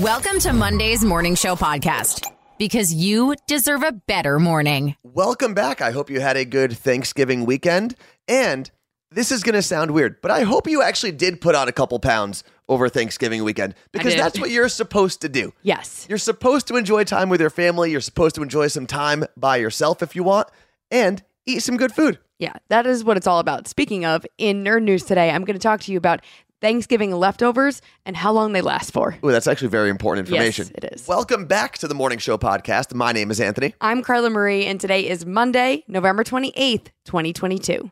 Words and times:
Welcome 0.00 0.38
to 0.40 0.54
Monday's 0.54 1.04
Morning 1.04 1.34
Show 1.34 1.54
podcast 1.54 2.26
because 2.58 2.94
you 2.94 3.34
deserve 3.46 3.82
a 3.82 3.92
better 3.92 4.38
morning. 4.38 4.96
Welcome 5.02 5.52
back. 5.52 5.82
I 5.82 5.90
hope 5.90 6.08
you 6.08 6.18
had 6.18 6.34
a 6.38 6.46
good 6.46 6.72
Thanksgiving 6.72 7.44
weekend. 7.44 7.94
And 8.26 8.70
this 9.10 9.30
is 9.30 9.42
going 9.42 9.54
to 9.54 9.60
sound 9.60 9.90
weird, 9.90 10.22
but 10.22 10.30
I 10.30 10.44
hope 10.44 10.66
you 10.66 10.80
actually 10.80 11.12
did 11.12 11.42
put 11.42 11.54
on 11.54 11.68
a 11.68 11.72
couple 11.72 11.98
pounds 11.98 12.42
over 12.70 12.88
Thanksgiving 12.88 13.44
weekend 13.44 13.74
because 13.92 14.14
that's 14.14 14.40
what 14.40 14.50
you're 14.50 14.70
supposed 14.70 15.20
to 15.20 15.28
do. 15.28 15.52
Yes. 15.62 16.06
You're 16.08 16.16
supposed 16.16 16.68
to 16.68 16.76
enjoy 16.76 17.04
time 17.04 17.28
with 17.28 17.42
your 17.42 17.50
family. 17.50 17.90
You're 17.90 18.00
supposed 18.00 18.34
to 18.36 18.42
enjoy 18.42 18.68
some 18.68 18.86
time 18.86 19.26
by 19.36 19.58
yourself 19.58 20.02
if 20.02 20.16
you 20.16 20.22
want 20.22 20.48
and 20.90 21.22
eat 21.44 21.60
some 21.60 21.76
good 21.76 21.92
food. 21.92 22.18
Yeah, 22.38 22.54
that 22.70 22.86
is 22.86 23.04
what 23.04 23.18
it's 23.18 23.26
all 23.26 23.40
about. 23.40 23.68
Speaking 23.68 24.06
of, 24.06 24.24
in 24.38 24.64
Nerd 24.64 24.84
News 24.84 25.04
today, 25.04 25.30
I'm 25.30 25.44
going 25.44 25.58
to 25.58 25.62
talk 25.62 25.80
to 25.82 25.92
you 25.92 25.98
about 25.98 26.22
Thanksgiving 26.62 27.10
leftovers 27.10 27.82
and 28.06 28.16
how 28.16 28.32
long 28.32 28.52
they 28.52 28.60
last 28.60 28.92
for. 28.92 29.18
Ooh, 29.24 29.32
that's 29.32 29.48
actually 29.48 29.68
very 29.68 29.90
important 29.90 30.28
information. 30.28 30.66
Yes, 30.66 30.74
it 30.76 30.94
is. 30.94 31.08
Welcome 31.08 31.46
back 31.46 31.76
to 31.78 31.88
the 31.88 31.94
Morning 31.94 32.20
Show 32.20 32.38
podcast. 32.38 32.94
My 32.94 33.10
name 33.10 33.32
is 33.32 33.40
Anthony. 33.40 33.74
I'm 33.80 34.00
Carla 34.00 34.30
Marie, 34.30 34.64
and 34.64 34.80
today 34.80 35.08
is 35.08 35.26
Monday, 35.26 35.82
November 35.88 36.22
28th, 36.22 36.86
2022. 37.04 37.90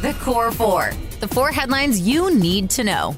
The 0.00 0.16
Core 0.20 0.52
Four, 0.52 0.92
the 1.18 1.26
four 1.26 1.50
headlines 1.50 2.00
you 2.00 2.32
need 2.32 2.70
to 2.70 2.84
know. 2.84 3.16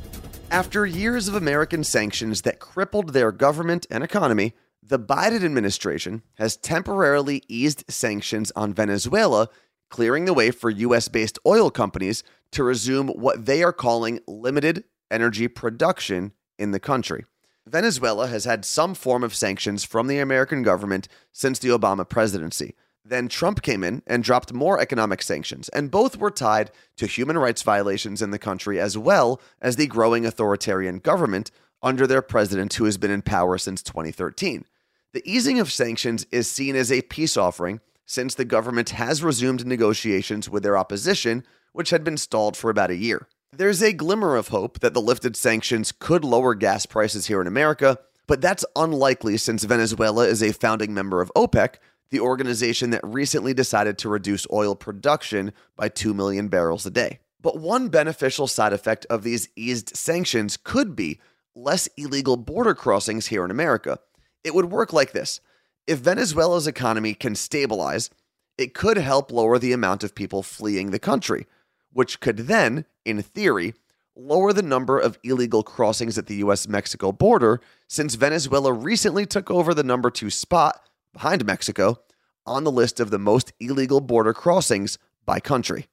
After 0.51 0.87
years 0.87 1.29
of 1.29 1.35
American 1.35 1.85
sanctions 1.85 2.43
that 2.43 2.59
crippled 2.59 3.11
their 3.11 3.33
government 3.33 3.87
and 3.91 4.03
economy, 4.03 4.55
the 4.83 4.99
Biden 4.99 5.45
administration 5.45 6.23
has 6.35 6.57
temporarily 6.57 7.43
eased 7.49 7.85
sanctions 7.89 8.51
on 8.57 8.73
Venezuela, 8.73 9.49
clearing 9.95 10.25
the 10.25 10.35
way 10.35 10.51
for 10.51 10.71
US 10.71 11.07
based 11.07 11.39
oil 11.47 11.71
companies 11.71 12.25
to 12.51 12.65
resume 12.65 13.11
what 13.11 13.47
they 13.47 13.63
are 13.63 13.73
calling 13.73 14.19
limited 14.27 14.83
energy 15.09 15.47
production 15.47 16.33
in 16.59 16.73
the 16.73 16.81
country. 16.81 17.25
Venezuela 17.65 18.27
has 18.27 18.45
had 18.45 18.65
some 18.65 18.93
form 18.97 19.23
of 19.23 19.37
sanctions 19.37 19.85
from 19.85 20.09
the 20.09 20.19
American 20.19 20.65
government 20.65 21.07
since 21.31 21.61
the 21.61 21.69
Obama 21.69 22.09
presidency. 22.09 22.75
Then 23.05 23.29
Trump 23.29 23.63
came 23.63 23.85
in 23.85 24.03
and 24.05 24.25
dropped 24.25 24.53
more 24.53 24.81
economic 24.81 25.23
sanctions, 25.23 25.69
and 25.69 25.93
both 25.93 26.17
were 26.17 26.33
tied 26.33 26.73
to 26.97 27.07
human 27.07 27.39
rights 27.39 27.63
violations 27.63 28.21
in 28.21 28.33
the 28.33 28.39
country 28.39 28.81
as 28.81 28.99
well 28.99 29.41
as 29.63 29.77
the 29.77 29.87
growing 29.87 30.27
authoritarian 30.27 30.99
government 30.99 31.53
under 31.85 32.05
their 32.05 32.23
president 32.23 32.75
who 32.75 32.85
has 32.87 32.99
been 32.99 33.13
in 33.13 33.23
power 33.23 33.59
since 33.59 33.81
2013. 33.81 34.65
The 35.13 35.23
easing 35.25 35.61
of 35.61 35.71
sanctions 35.71 36.27
is 36.33 36.51
seen 36.51 36.75
as 36.75 36.91
a 36.91 37.03
peace 37.03 37.37
offering 37.37 37.79
since 38.07 38.35
the 38.35 38.45
government 38.45 38.91
has 38.91 39.23
resumed 39.23 39.67
negotiations 39.67 40.49
with 40.49 40.63
their 40.63 40.77
opposition, 40.77 41.45
which 41.73 41.91
had 41.91 42.05
been 42.05 42.17
stalled 42.17 42.57
for 42.57 42.71
about 42.71 42.91
a 42.91 42.97
year. 42.97 43.29
There's 43.53 43.83
a 43.83 43.93
glimmer 43.93 44.37
of 44.37 44.49
hope 44.49 44.81
that 44.81 44.95
the 44.95 45.01
lifted 45.01 45.37
sanctions 45.37 45.93
could 45.93 46.25
lower 46.25 46.55
gas 46.55 46.87
prices 46.87 47.27
here 47.27 47.41
in 47.41 47.47
America, 47.47 47.99
but 48.27 48.41
that's 48.41 48.65
unlikely 48.75 49.37
since 49.37 49.65
Venezuela 49.65 50.27
is 50.27 50.43
a 50.43 50.53
founding 50.53 50.93
member 50.93 51.21
of 51.21 51.31
OPEC, 51.37 51.77
the 52.11 52.21
organization 52.21 52.91
that 52.91 53.05
recently 53.05 53.55
decided 53.55 53.99
to 53.99 54.09
reduce 54.09 54.47
oil 54.53 54.75
production 54.75 55.53
by 55.77 55.89
2 55.89 56.15
million 56.15 56.49
barrels 56.49 56.85
a 56.87 56.91
day. 56.91 57.21
But 57.41 57.59
one 57.59 57.89
beneficial 57.89 58.47
side 58.47 58.73
effect 58.73 59.07
of 59.11 59.23
these 59.23 59.49
eased 59.55 59.97
sanctions 59.97 60.57
could 60.57 60.97
be 60.97 61.21
less 61.55 61.89
illegal 61.97 62.37
border 62.37 62.75
crossings 62.75 63.27
here 63.27 63.45
in 63.45 63.51
America. 63.51 63.99
It 64.43 64.55
would 64.55 64.71
work 64.71 64.93
like 64.93 65.13
this 65.13 65.41
if 65.87 65.99
Venezuela's 65.99 66.67
economy 66.67 67.15
can 67.15 67.35
stabilize, 67.35 68.11
it 68.57 68.75
could 68.75 68.97
help 68.97 69.31
lower 69.31 69.59
the 69.59 69.73
amount 69.73 70.05
of 70.05 70.15
people 70.15 70.43
fleeing 70.43 70.91
the 70.91 70.99
country, 70.99 71.47
which 71.93 72.21
could 72.21 72.39
then, 72.39 72.85
in 73.05 73.21
theory, 73.21 73.75
lower 74.17 74.53
the 74.53 74.63
number 74.63 74.99
of 74.99 75.19
illegal 75.25 75.63
crossings 75.63 76.17
at 76.17 76.27
the 76.27 76.37
US 76.37 76.69
Mexico 76.69 77.13
border 77.13 77.61
since 77.89 78.15
Venezuela 78.15 78.73
recently 78.73 79.27
took 79.27 79.51
over 79.51 79.75
the 79.75 79.83
number 79.83 80.11
two 80.11 80.31
spot 80.31 80.89
behind 81.13 81.45
Mexico 81.45 81.99
on 82.47 82.65
the 82.65 82.71
list 82.71 83.01
of 83.01 83.11
the 83.11 83.19
most 83.19 83.53
illegal 83.59 84.01
border 84.01 84.33
crossings 84.33 84.99
by 85.27 85.41
country. 85.41 85.87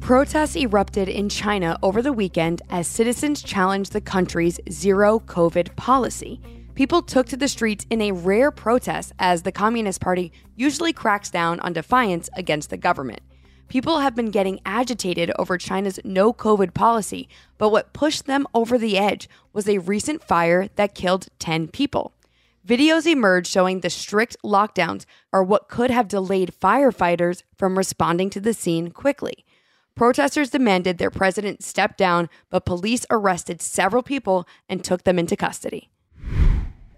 Protests 0.00 0.56
erupted 0.56 1.08
in 1.08 1.28
China 1.28 1.78
over 1.82 2.02
the 2.02 2.12
weekend 2.12 2.62
as 2.70 2.86
citizens 2.86 3.42
challenged 3.42 3.92
the 3.92 4.00
country's 4.00 4.60
zero 4.70 5.18
COVID 5.20 5.74
policy. 5.76 6.40
People 6.76 7.00
took 7.00 7.26
to 7.28 7.38
the 7.38 7.48
streets 7.48 7.86
in 7.88 8.02
a 8.02 8.12
rare 8.12 8.50
protest 8.50 9.14
as 9.18 9.42
the 9.42 9.50
Communist 9.50 9.98
Party 9.98 10.30
usually 10.56 10.92
cracks 10.92 11.30
down 11.30 11.58
on 11.60 11.72
defiance 11.72 12.28
against 12.36 12.68
the 12.68 12.76
government. 12.76 13.20
People 13.68 14.00
have 14.00 14.14
been 14.14 14.30
getting 14.30 14.60
agitated 14.66 15.32
over 15.38 15.56
China's 15.56 15.98
no 16.04 16.34
COVID 16.34 16.74
policy, 16.74 17.30
but 17.56 17.70
what 17.70 17.94
pushed 17.94 18.26
them 18.26 18.46
over 18.52 18.76
the 18.76 18.98
edge 18.98 19.26
was 19.54 19.66
a 19.66 19.78
recent 19.78 20.22
fire 20.22 20.68
that 20.76 20.94
killed 20.94 21.28
10 21.38 21.68
people. 21.68 22.12
Videos 22.68 23.06
emerged 23.06 23.50
showing 23.50 23.80
the 23.80 23.88
strict 23.88 24.36
lockdowns 24.44 25.06
are 25.32 25.42
what 25.42 25.68
could 25.70 25.90
have 25.90 26.08
delayed 26.08 26.52
firefighters 26.60 27.42
from 27.54 27.78
responding 27.78 28.28
to 28.28 28.40
the 28.40 28.52
scene 28.52 28.90
quickly. 28.90 29.46
Protesters 29.94 30.50
demanded 30.50 30.98
their 30.98 31.10
president 31.10 31.62
step 31.62 31.96
down, 31.96 32.28
but 32.50 32.66
police 32.66 33.06
arrested 33.08 33.62
several 33.62 34.02
people 34.02 34.46
and 34.68 34.84
took 34.84 35.04
them 35.04 35.18
into 35.18 35.36
custody. 35.36 35.88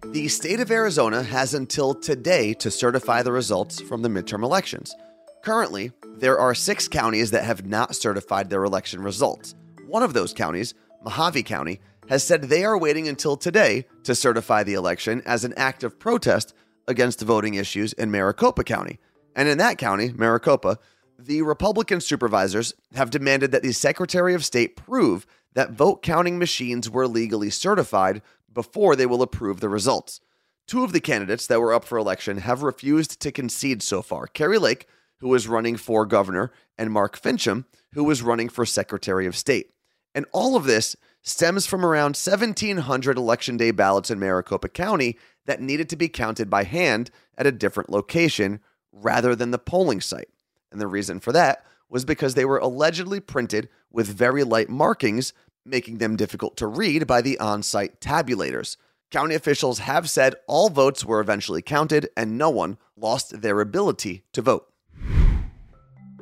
The 0.05 0.29
state 0.29 0.61
of 0.61 0.71
Arizona 0.71 1.23
has 1.25 1.55
until 1.55 1.93
today 1.93 2.55
to 2.55 2.71
certify 2.71 3.23
the 3.23 3.33
results 3.33 3.81
from 3.81 4.03
the 4.03 4.09
midterm 4.09 4.45
elections. 4.45 4.95
Currently, 5.43 5.91
there 6.19 6.39
are 6.39 6.55
six 6.55 6.87
counties 6.87 7.33
that 7.33 7.45
have 7.45 7.67
not 7.67 7.97
certified 7.97 8.49
their 8.49 8.65
election 8.65 9.03
results. 9.03 9.55
One 9.87 10.05
of 10.05 10.15
those 10.15 10.33
counties, 10.33 10.75
Mohave 11.05 11.45
County, 11.45 11.81
has 12.09 12.23
said 12.23 12.45
they 12.45 12.65
are 12.65 12.79
waiting 12.79 13.09
until 13.09 13.37
today 13.37 13.87
to 14.05 14.15
certify 14.15 14.63
the 14.63 14.75
election 14.75 15.21
as 15.27 15.45
an 15.45 15.53
act 15.57 15.83
of 15.83 15.99
protest 15.99 16.55
against 16.87 17.21
voting 17.21 17.55
issues 17.55 17.93
in 17.93 18.11
Maricopa 18.11 18.65
County. 18.65 19.01
And 19.35 19.49
in 19.49 19.59
that 19.59 19.79
county, 19.79 20.13
Maricopa, 20.13 20.79
the 21.19 21.43
Republican 21.43 22.01
supervisors 22.01 22.73
have 22.95 23.11
demanded 23.11 23.51
that 23.51 23.63
the 23.63 23.73
Secretary 23.73 24.33
of 24.33 24.45
State 24.45 24.77
prove 24.77 25.27
that 25.55 25.73
vote 25.73 26.03
counting 26.03 26.39
machines 26.39 26.89
were 26.89 27.09
legally 27.09 27.51
certified 27.51 28.23
before 28.53 28.97
they 28.97 29.07
will 29.07 29.23
approve 29.23 29.61
the 29.61 29.69
results. 29.69 30.21
Two 30.67 30.85
of 30.85 30.93
the 30.93 31.01
candidates 31.01 31.47
that 31.47 31.61
were 31.61 31.73
up 31.73 31.85
for 31.85 31.97
election 31.97 32.39
have 32.39 32.63
refused 32.63 33.21
to 33.21 33.33
concede 33.33 33.83
so 33.83 34.03
far 34.03 34.27
Kari 34.27 34.59
Lake, 34.59 34.87
who 35.19 35.33
is 35.35 35.49
running 35.49 35.77
for 35.77 36.07
governor, 36.07 36.53
and 36.77 36.93
Mark 36.93 37.21
Finchem, 37.21 37.65
who 37.95 38.09
is 38.11 38.23
running 38.23 38.49
for 38.49 38.67
Secretary 38.67 39.27
of 39.27 39.37
State. 39.37 39.71
And 40.15 40.27
all 40.33 40.57
of 40.57 40.65
this 40.65 40.97
stems 41.23 41.67
from 41.67 41.85
around 41.85 42.17
1,700 42.17 43.17
Election 43.17 43.57
Day 43.57 43.71
ballots 43.71 44.11
in 44.11 44.19
Maricopa 44.19 44.69
County 44.69 45.19
that 45.47 45.61
needed 45.61 45.89
to 45.89 45.97
be 45.97 46.09
counted 46.09 46.49
by 46.51 46.65
hand 46.65 47.11
at 47.37 47.47
a 47.47 47.53
different 47.53 47.91
location 47.91 48.61
rather 48.93 49.35
than 49.35 49.51
the 49.51 49.59
polling 49.59 50.01
site. 50.01 50.29
And 50.71 50.81
the 50.81 50.87
reason 50.87 51.21
for 51.21 51.33
that 51.33 51.65
was 51.89 52.05
because 52.05 52.35
they 52.35 52.45
were 52.45 52.59
allegedly 52.59 53.21
printed 53.21 53.69
with 53.91 54.07
very 54.07 54.45
light 54.45 54.69
markings, 54.69 55.33
making 55.69 55.99
them 55.99 56.17
difficult 56.17 56.57
to 56.57 56.67
read 56.67 57.07
by 57.07 57.21
the 57.21 57.39
on 57.39 57.63
site 57.63 58.01
tabulators. 58.01 58.77
County 59.11 59.35
officials 59.35 59.81
have 59.81 60.11
said 60.11 60.35
all 60.47 60.69
votes 60.69 61.05
were 61.05 61.21
eventually 61.21 61.63
counted 61.63 62.09
and 62.17 62.37
no 62.37 62.51
one 62.51 62.77
lost 62.97 63.41
their 63.41 63.61
ability 63.61 64.25
to 64.33 64.43
vote. 64.43 64.67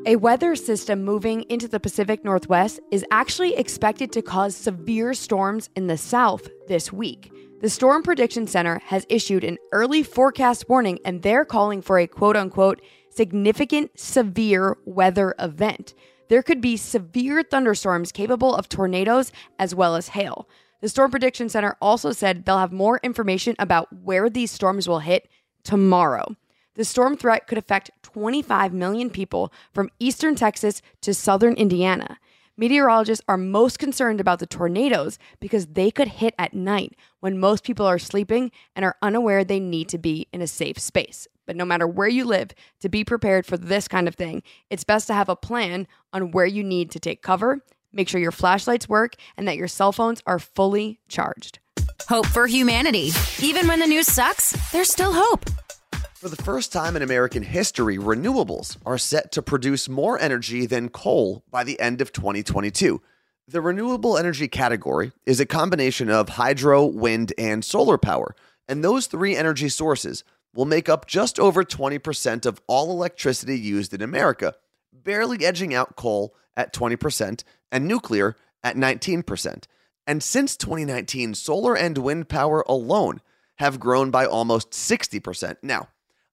A 0.07 0.15
weather 0.15 0.55
system 0.55 1.05
moving 1.05 1.43
into 1.49 1.67
the 1.67 1.81
Pacific 1.81 2.25
Northwest 2.25 2.79
is 2.93 3.05
actually 3.11 3.57
expected 3.57 4.13
to 4.13 4.23
cause 4.23 4.55
severe 4.55 5.15
storms 5.15 5.69
in 5.75 5.89
the 5.89 5.97
south 5.97 6.49
this 6.69 6.93
week. 6.93 7.33
The 7.61 7.69
Storm 7.69 8.05
Prediction 8.05 8.47
Center 8.47 8.81
has 8.85 9.05
issued 9.09 9.43
an 9.43 9.59
early 9.73 10.05
forecast 10.05 10.69
warning 10.69 11.01
and 11.05 11.23
they're 11.23 11.45
calling 11.45 11.83
for 11.83 11.99
a 11.99 12.07
quote 12.07 12.37
unquote 12.37 12.81
significant 13.11 13.99
severe 13.99 14.77
weather 14.85 15.35
event. 15.41 15.95
There 16.29 16.43
could 16.43 16.61
be 16.61 16.77
severe 16.77 17.43
thunderstorms 17.43 18.13
capable 18.13 18.55
of 18.55 18.69
tornadoes 18.69 19.33
as 19.59 19.75
well 19.75 19.95
as 19.95 20.09
hail. 20.09 20.49
The 20.81 20.89
Storm 20.89 21.11
Prediction 21.11 21.49
Center 21.49 21.77
also 21.81 22.13
said 22.13 22.45
they'll 22.45 22.59
have 22.59 22.73
more 22.73 23.01
information 23.03 23.57
about 23.59 23.93
where 23.93 24.29
these 24.29 24.51
storms 24.51 24.89
will 24.89 25.01
hit 25.01 25.29
tomorrow. 25.63 26.37
The 26.75 26.85
storm 26.85 27.17
threat 27.17 27.47
could 27.47 27.59
affect 27.59 27.91
25 28.03 28.73
million 28.73 29.09
people 29.09 29.53
from 29.73 29.91
eastern 29.99 30.35
Texas 30.35 30.83
to 31.01 31.15
southern 31.15 31.55
Indiana. 31.55 32.19
Meteorologists 32.59 33.25
are 33.29 33.37
most 33.37 33.79
concerned 33.79 34.21
about 34.21 34.39
the 34.39 34.47
tornadoes 34.47 35.19
because 35.41 35.67
they 35.67 35.91
could 35.91 36.09
hit 36.09 36.35
at 36.39 36.55
night 36.55 36.95
when 37.21 37.39
most 37.39 37.65
people 37.65 37.87
are 37.87 37.99
sleeping 37.99 38.51
and 38.75 38.85
are 38.85 38.97
unaware 39.03 39.45
they 39.45 39.61
need 39.61 39.89
to 39.91 39.99
be 39.99 40.27
in 40.33 40.41
a 40.41 40.47
safe 40.47 40.79
space. 40.79 41.29
But 41.47 41.57
no 41.57 41.65
matter 41.65 41.87
where 41.87 42.09
you 42.09 42.25
live, 42.25 42.51
to 42.81 42.89
be 42.89 43.05
prepared 43.05 43.47
for 43.47 43.57
this 43.57 43.89
kind 43.89 44.09
of 44.09 44.15
thing, 44.15 44.43
it's 44.69 44.85
best 44.85 45.07
to 45.07 45.15
have 45.15 45.29
a 45.29 45.37
plan 45.37 45.87
on 46.13 46.33
where 46.33 46.47
you 46.47 46.63
need 46.63 46.91
to 46.91 47.01
take 47.01 47.23
cover, 47.23 47.61
make 47.93 48.09
sure 48.09 48.21
your 48.21 48.33
flashlights 48.33 48.89
work, 48.89 49.15
and 49.37 49.47
that 49.49 49.57
your 49.57 49.69
cell 49.69 49.93
phones 49.93 50.23
are 50.27 50.39
fully 50.39 51.01
charged. 51.09 51.61
Hope 52.09 52.27
for 52.27 52.47
humanity. 52.47 53.11
Even 53.41 53.67
when 53.69 53.81
the 53.81 53.87
news 53.87 54.07
sucks, 54.07 54.53
there's 54.71 54.91
still 54.91 55.13
hope. 55.13 55.49
For 56.15 56.29
the 56.29 56.43
first 56.43 56.73
time 56.73 56.97
in 56.97 57.03
American 57.03 57.43
history, 57.43 57.99
renewables 57.99 58.77
are 58.85 58.99
set 58.99 59.33
to 59.33 59.43
produce 59.43 59.89
more 59.89 60.19
energy 60.19 60.67
than 60.67 60.89
coal 60.89 61.45
by 61.51 61.63
the 61.63 61.79
end 61.79 62.01
of 62.01 62.13
2022. 62.13 63.01
The 63.49 63.61
renewable 63.61 64.19
energy 64.19 64.49
category 64.49 65.13
is 65.25 65.39
a 65.39 65.47
combination 65.47 66.11
of 66.11 66.31
hydro, 66.31 66.85
wind, 66.85 67.33
and 67.39 67.65
solar 67.65 67.99
power, 67.99 68.35
and 68.69 68.83
those 68.83 69.07
three 69.07 69.37
energy 69.37 69.69
sources 69.69 70.25
will 70.57 70.65
make 70.65 70.89
up 70.89 71.07
just 71.07 71.39
over 71.39 71.63
20% 71.63 72.47
of 72.47 72.61
all 72.67 72.91
electricity 72.91 73.59
used 73.59 73.95
in 73.95 74.03
America, 74.03 74.55
barely 74.93 75.45
edging 75.45 75.75
out 75.75 75.95
coal 75.95 76.35
at 76.57 76.73
20% 76.73 77.45
and 77.71 77.87
nuclear 77.87 78.35
at 78.65 78.77
19%. 78.77 79.65
And 80.07 80.23
since 80.23 80.57
2019, 80.57 81.35
solar 81.35 81.77
and 81.77 81.99
wind 81.99 82.29
power 82.29 82.65
alone 82.69 83.21
have 83.57 83.81
grown 83.81 84.11
by 84.11 84.27
almost 84.27 84.71
60%. 84.71 85.57
Now, 85.63 85.89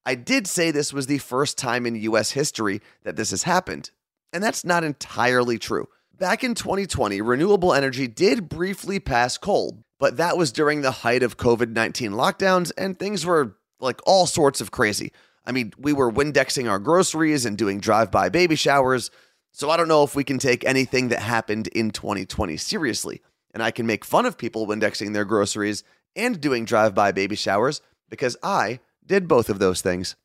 I 0.06 0.16
did 0.16 0.48
say 0.48 0.72
this 0.72 0.94
was 0.94 1.08
the 1.08 1.18
first 1.18 1.58
time 1.58 1.86
in 1.86 1.96
US 1.96 2.32
history 2.32 2.82
that 3.04 3.16
this 3.16 3.32
has 3.32 3.44
happened, 3.44 3.92
and 4.32 4.44
that's 4.44 4.66
not 4.66 4.84
entirely 4.84 5.58
true. 5.58 5.88
Back 6.18 6.44
in 6.44 6.56
2020, 6.56 7.22
renewable 7.22 7.74
energy 7.74 8.08
did 8.08 8.50
briefly 8.50 9.00
pass 9.00 9.38
coal, 9.38 9.84
but 10.00 10.18
that 10.18 10.38
was 10.38 10.52
during 10.52 10.82
the 10.82 10.92
height 10.92 11.24
of 11.24 11.38
COVID 11.38 11.70
19 11.70 12.12
lockdowns, 12.12 12.72
and 12.78 12.98
things 12.98 13.26
were 13.26 13.56
like 13.84 14.02
all 14.06 14.26
sorts 14.26 14.62
of 14.62 14.72
crazy. 14.72 15.12
I 15.46 15.52
mean, 15.52 15.74
we 15.78 15.94
were 15.94 16.12
Windexing 16.12 16.70
our 16.70 16.80
groceries 16.80 17.46
and 17.46 17.58
doing 17.58 17.80
drive 17.80 18.10
by 18.10 18.30
baby 18.30 18.56
showers, 18.56 19.12
so 19.52 19.70
I 19.70 19.78
don't 19.78 19.88
know 19.88 20.04
if 20.04 20.16
we 20.16 20.24
can 20.24 20.40
take 20.40 20.64
anything 20.64 21.10
that 21.10 21.20
happened 21.20 21.68
in 21.68 21.92
2020 21.92 22.58
seriously. 22.58 23.22
And 23.54 23.62
I 23.62 23.70
can 23.70 23.86
make 23.86 24.04
fun 24.04 24.26
of 24.26 24.38
people 24.38 24.66
Windexing 24.66 25.14
their 25.14 25.26
groceries 25.26 25.84
and 26.16 26.42
doing 26.42 26.66
drive 26.66 26.96
by 26.96 27.12
baby 27.12 27.36
showers 27.36 27.82
because 28.10 28.36
I 28.42 28.80
did 29.06 29.28
both 29.28 29.50
of 29.50 29.60
those 29.60 29.82
things. 29.82 30.16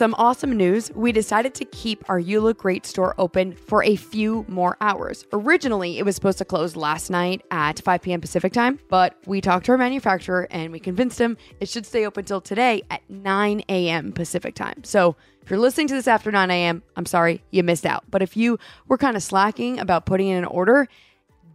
Some 0.00 0.14
awesome 0.16 0.56
news. 0.56 0.90
We 0.94 1.12
decided 1.12 1.52
to 1.56 1.66
keep 1.66 2.08
our 2.08 2.18
You 2.18 2.40
Look 2.40 2.56
Great 2.56 2.86
store 2.86 3.14
open 3.18 3.52
for 3.52 3.84
a 3.84 3.96
few 3.96 4.46
more 4.48 4.78
hours. 4.80 5.26
Originally, 5.30 5.98
it 5.98 6.06
was 6.06 6.14
supposed 6.14 6.38
to 6.38 6.46
close 6.46 6.74
last 6.74 7.10
night 7.10 7.42
at 7.50 7.80
5 7.80 8.00
p.m. 8.00 8.22
Pacific 8.22 8.54
time, 8.54 8.78
but 8.88 9.18
we 9.26 9.42
talked 9.42 9.66
to 9.66 9.72
our 9.72 9.76
manufacturer 9.76 10.48
and 10.50 10.72
we 10.72 10.80
convinced 10.80 11.20
him 11.20 11.36
it 11.60 11.68
should 11.68 11.84
stay 11.84 12.06
open 12.06 12.24
till 12.24 12.40
today 12.40 12.82
at 12.88 13.02
9 13.10 13.62
a.m. 13.68 14.12
Pacific 14.12 14.54
time. 14.54 14.82
So 14.84 15.16
if 15.42 15.50
you're 15.50 15.58
listening 15.58 15.88
to 15.88 15.94
this 15.94 16.08
after 16.08 16.32
9 16.32 16.50
a.m., 16.50 16.82
I'm 16.96 17.04
sorry, 17.04 17.44
you 17.50 17.62
missed 17.62 17.84
out. 17.84 18.04
But 18.10 18.22
if 18.22 18.38
you 18.38 18.58
were 18.88 18.96
kind 18.96 19.18
of 19.18 19.22
slacking 19.22 19.78
about 19.78 20.06
putting 20.06 20.28
in 20.28 20.38
an 20.38 20.44
order, 20.46 20.88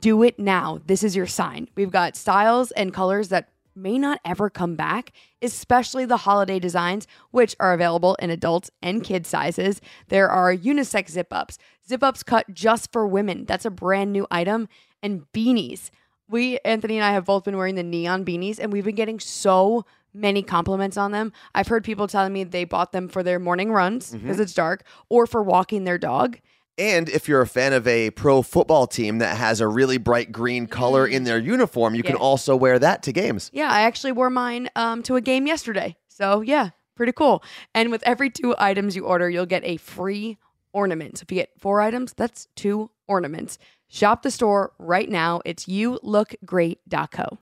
do 0.02 0.22
it 0.22 0.38
now. 0.38 0.82
This 0.86 1.02
is 1.02 1.16
your 1.16 1.26
sign. 1.26 1.68
We've 1.74 1.90
got 1.90 2.16
styles 2.16 2.70
and 2.74 2.94
colors 2.94 3.30
that 3.30 3.50
may 3.75 3.98
not 3.98 4.19
ever 4.24 4.50
come 4.50 4.75
back, 4.75 5.12
especially 5.42 6.06
the 6.06 6.18
holiday 6.18 6.60
designs, 6.60 7.07
which 7.31 7.56
are 7.60 7.74
available 7.74 8.16
in 8.16 8.30
adults 8.30 8.72
and 8.81 9.04
kid 9.04 9.27
sizes. 9.27 9.81
There 10.07 10.30
are 10.30 10.56
unisex 10.56 11.10
zip 11.12 11.27
ups, 11.31 11.57
zip 11.88 12.04
ups 12.04 12.24
cut 12.24 12.54
just 12.54 12.92
for 12.92 13.06
women. 13.06 13.45
That's 13.45 13.66
a 13.66 13.69
brand 13.69 14.12
new 14.13 14.27
item. 14.31 14.68
And 15.04 15.25
beanies. 15.33 15.92
We, 16.27 16.57
Anthony 16.66 16.98
and 16.98 17.06
I, 17.06 17.12
have 17.12 17.25
both 17.25 17.44
been 17.44 17.57
wearing 17.57 17.75
the 17.75 17.83
neon 17.83 18.25
beanies, 18.25 18.57
and 18.57 18.74
we've 18.74 18.86
been 18.86 18.95
getting 18.95 19.19
so 19.19 19.86
many 20.16 20.42
compliments 20.42 20.98
on 20.98 21.12
them. 21.12 21.31
I've 21.54 21.68
heard 21.68 21.83
people 21.83 22.07
telling 22.07 22.33
me 22.33 22.44
they 22.44 22.63
bought 22.63 22.92
them 22.92 23.07
for 23.10 23.22
their 23.22 23.38
morning 23.38 23.72
runs 23.72 24.12
because 24.12 24.38
mm-hmm. 24.38 24.42
it's 24.42 24.54
dark 24.54 24.83
or 25.10 25.27
for 25.27 25.44
walking 25.44 25.83
their 25.83 25.98
dog. 25.98 26.39
And 26.77 27.07
if 27.07 27.30
you're 27.30 27.42
a 27.42 27.48
fan 27.48 27.74
of 27.74 27.88
a 27.88 28.12
pro 28.12 28.42
football 28.42 28.86
team 28.86 29.19
that 29.19 29.38
has 29.38 29.62
a 29.62 29.68
really 29.68 29.98
bright 29.98 30.31
green 30.31 30.68
color 30.68 31.07
in 31.07 31.24
their 31.24 31.39
uniform, 31.39 31.95
you 31.95 32.04
can 32.04 32.16
also 32.16 32.56
wear 32.56 32.77
that 32.80 33.04
to 33.04 33.13
games. 33.13 33.50
Yeah, 33.54 33.69
I 33.72 33.81
actually 33.81 34.12
wore 34.12 34.30
mine 34.30 34.69
um, 34.75 35.01
to 35.04 35.16
a 35.16 35.22
game 35.22 35.48
yesterday. 35.48 35.95
So, 36.10 36.42
yeah, 36.42 36.72
pretty 36.95 37.13
cool. 37.13 37.44
And 37.74 37.92
with 37.92 38.04
every 38.04 38.30
two 38.30 38.56
items 38.57 38.95
you 38.95 39.06
order, 39.06 39.30
you'll 39.30 39.45
get 39.45 39.63
a 39.63 39.77
free 39.77 40.38
ornament. 40.74 41.19
So, 41.19 41.24
if 41.24 41.31
you 41.31 41.36
get 41.36 41.51
four 41.60 41.80
items, 41.80 42.13
that's 42.13 42.50
two 42.56 42.92
ornaments. 43.07 43.57
Shop 43.88 44.24
the 44.24 44.31
store 44.31 44.74
right 44.77 45.10
now. 45.10 45.42
It's 45.45 45.66
youlookgreat.co. 45.66 47.38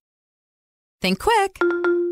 Think 1.01 1.19
quick. 1.19 1.59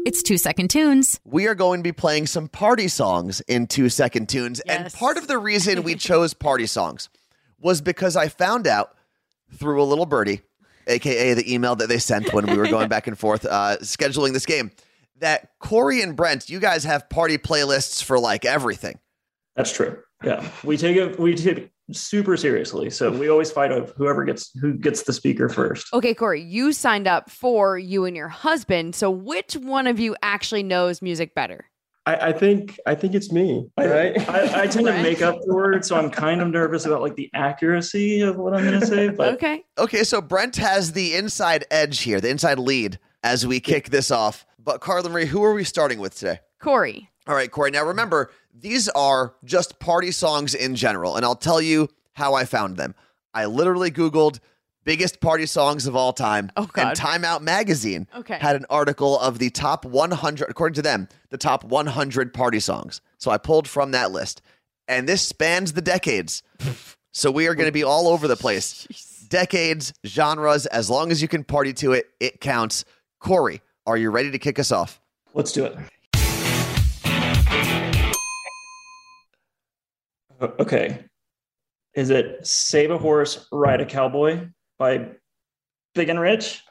It's 0.04 0.24
two 0.24 0.38
second 0.38 0.70
tunes. 0.70 1.20
we 1.26 1.48
are 1.48 1.54
going 1.54 1.80
to 1.80 1.84
be 1.84 1.92
playing 1.92 2.26
some 2.26 2.48
party 2.48 2.88
songs 2.88 3.40
in 3.42 3.68
two 3.68 3.88
second 3.88 4.30
tunes. 4.30 4.60
And 4.62 4.92
part 4.94 5.18
of 5.18 5.28
the 5.28 5.38
reason 5.38 5.84
we 5.84 5.96
chose 6.10 6.34
party 6.34 6.66
songs 6.66 7.10
was 7.60 7.82
because 7.82 8.16
I 8.16 8.28
found 8.28 8.66
out 8.66 8.96
through 9.54 9.82
a 9.82 9.86
little 9.86 10.08
birdie, 10.08 10.42
aka 10.88 11.36
the 11.36 11.54
email 11.54 11.76
that 11.76 11.88
they 11.88 12.00
sent 12.00 12.34
when 12.34 12.48
we 12.48 12.58
were 12.58 12.68
going 12.68 12.90
back 12.96 13.06
and 13.06 13.18
forth 13.18 13.46
uh, 13.46 13.78
scheduling 13.82 14.34
this 14.34 14.48
game, 14.48 14.72
that 15.20 15.52
Corey 15.60 16.02
and 16.02 16.16
Brent, 16.16 16.50
you 16.50 16.60
guys 16.60 16.84
have 16.84 17.08
party 17.08 17.38
playlists 17.38 18.04
for 18.04 18.18
like 18.18 18.44
everything. 18.44 18.98
That's 19.56 19.72
true. 19.72 20.00
Yeah, 20.24 20.48
we 20.64 20.78
take 20.78 20.98
it. 20.98 21.20
We 21.20 21.36
take 21.36 21.58
it 21.58 21.71
super 21.92 22.38
seriously. 22.38 22.90
So 22.90 23.12
we 23.12 23.30
always 23.30 23.52
fight 23.52 23.72
over 23.72 23.92
whoever 23.98 24.24
gets 24.24 24.52
who 24.60 24.74
gets 24.74 25.04
the 25.04 25.14
speaker 25.14 25.50
first. 25.50 25.94
Okay, 25.94 26.14
Corey, 26.14 26.42
you 26.42 26.74
signed 26.74 27.08
up 27.08 27.30
for 27.30 27.78
you 27.78 28.06
and 28.06 28.16
your 28.16 28.30
husband. 28.30 28.96
So, 28.96 29.10
which 29.12 29.56
one 29.56 29.88
of 29.88 30.00
you 30.00 30.16
actually 30.22 30.64
knows 30.64 31.02
music 31.02 31.36
better? 31.36 31.66
I, 32.06 32.30
I 32.30 32.32
think 32.34 32.80
I 32.88 32.96
think 32.96 33.14
it's 33.14 33.32
me, 33.32 33.68
right? 33.78 34.18
I, 34.30 34.64
I 34.64 34.68
tend 34.68 34.88
to 34.88 34.94
make 35.04 35.22
up 35.22 35.40
the 35.42 35.54
word, 35.54 35.86
so 35.86 35.96
I'm 35.96 36.10
kind 36.10 36.42
of 36.42 36.48
nervous 36.48 36.86
about 36.86 37.02
like 37.02 37.16
the 37.16 37.30
accuracy 37.34 38.22
of 38.22 38.38
what 38.38 38.54
I'm 38.54 38.66
going 38.66 38.80
to 38.80 38.86
say. 38.86 39.10
But 39.16 39.34
Okay. 39.36 39.64
Okay, 39.78 40.04
so 40.04 40.22
Brent 40.22 40.56
has 40.58 40.94
the 40.94 41.16
inside 41.16 41.66
edge 41.70 42.02
here, 42.02 42.20
the 42.20 42.30
inside 42.30 42.60
lead 42.60 43.00
as 43.24 43.46
we 43.46 43.60
kick 43.60 43.90
this 43.90 44.10
off. 44.10 44.46
But 44.58 44.82
Carla 44.82 45.10
Marie, 45.10 45.26
who 45.26 45.44
are 45.44 45.54
we 45.54 45.64
starting 45.64 46.00
with 46.00 46.16
today? 46.16 46.40
Corey. 46.60 47.10
All 47.28 47.36
right, 47.36 47.52
Corey. 47.52 47.72
Now 47.72 47.84
remember, 47.84 48.32
these 48.54 48.90
are 48.90 49.34
just 49.44 49.80
party 49.80 50.12
songs 50.12 50.54
in 50.54 50.76
general, 50.76 51.16
and 51.16 51.26
I'll 51.26 51.36
tell 51.36 51.62
you 51.62 51.90
how 52.14 52.34
I 52.34 52.46
found 52.46 52.78
them. 52.78 52.96
I 53.34 53.46
literally 53.46 53.92
Googled 53.92 54.40
biggest 54.84 55.22
party 55.22 55.46
songs 55.46 55.86
of 55.88 55.96
all 55.96 56.12
time, 56.12 56.52
Oh, 56.58 56.66
God. 56.66 56.88
and 56.88 56.96
Time 56.98 57.24
Out 57.24 57.44
Magazine 57.44 58.08
Okay. 58.16 58.38
had 58.40 58.56
an 58.56 58.66
article 58.70 59.20
of 59.20 59.38
the 59.40 59.50
top 59.52 59.86
100, 59.86 60.50
according 60.50 60.74
to 60.76 60.82
them, 60.82 61.08
the 61.30 61.38
top 61.38 61.64
100 61.64 62.34
party 62.34 62.60
songs. 62.60 63.00
So 63.18 63.30
I 63.32 63.38
pulled 63.38 63.68
from 63.68 63.92
that 63.92 64.12
list, 64.12 64.42
and 64.88 65.08
this 65.08 65.22
spans 65.22 65.74
the 65.74 65.82
decades. 65.82 66.42
so 67.14 67.30
we 67.32 67.48
are 67.48 67.54
going 67.56 67.68
to 67.68 67.72
be 67.72 67.84
all 67.84 68.08
over 68.08 68.28
the 68.28 68.36
place. 68.36 68.88
Decades, 69.30 69.94
genres, 70.06 70.66
as 70.66 70.90
long 70.90 71.10
as 71.10 71.22
you 71.22 71.28
can 71.30 71.44
party 71.46 71.72
to 71.74 71.94
it, 71.94 72.10
it 72.20 72.42
counts. 72.42 72.84
Corey, 73.20 73.62
are 73.86 73.96
you 73.96 74.10
ready 74.10 74.30
to 74.32 74.40
kick 74.40 74.60
us 74.60 74.72
off? 74.72 75.00
let's 75.34 75.54
do 75.54 75.64
it. 75.64 75.78
Okay, 80.42 81.06
is 81.94 82.10
it 82.10 82.46
"Save 82.48 82.90
a 82.92 82.98
Horse, 82.98 83.48
Ride 83.52 83.82
a 83.82 83.86
Cowboy" 83.86 84.48
by 84.80 85.10
Big 85.94 86.10
and 86.10 86.20
Rich? 86.20 86.64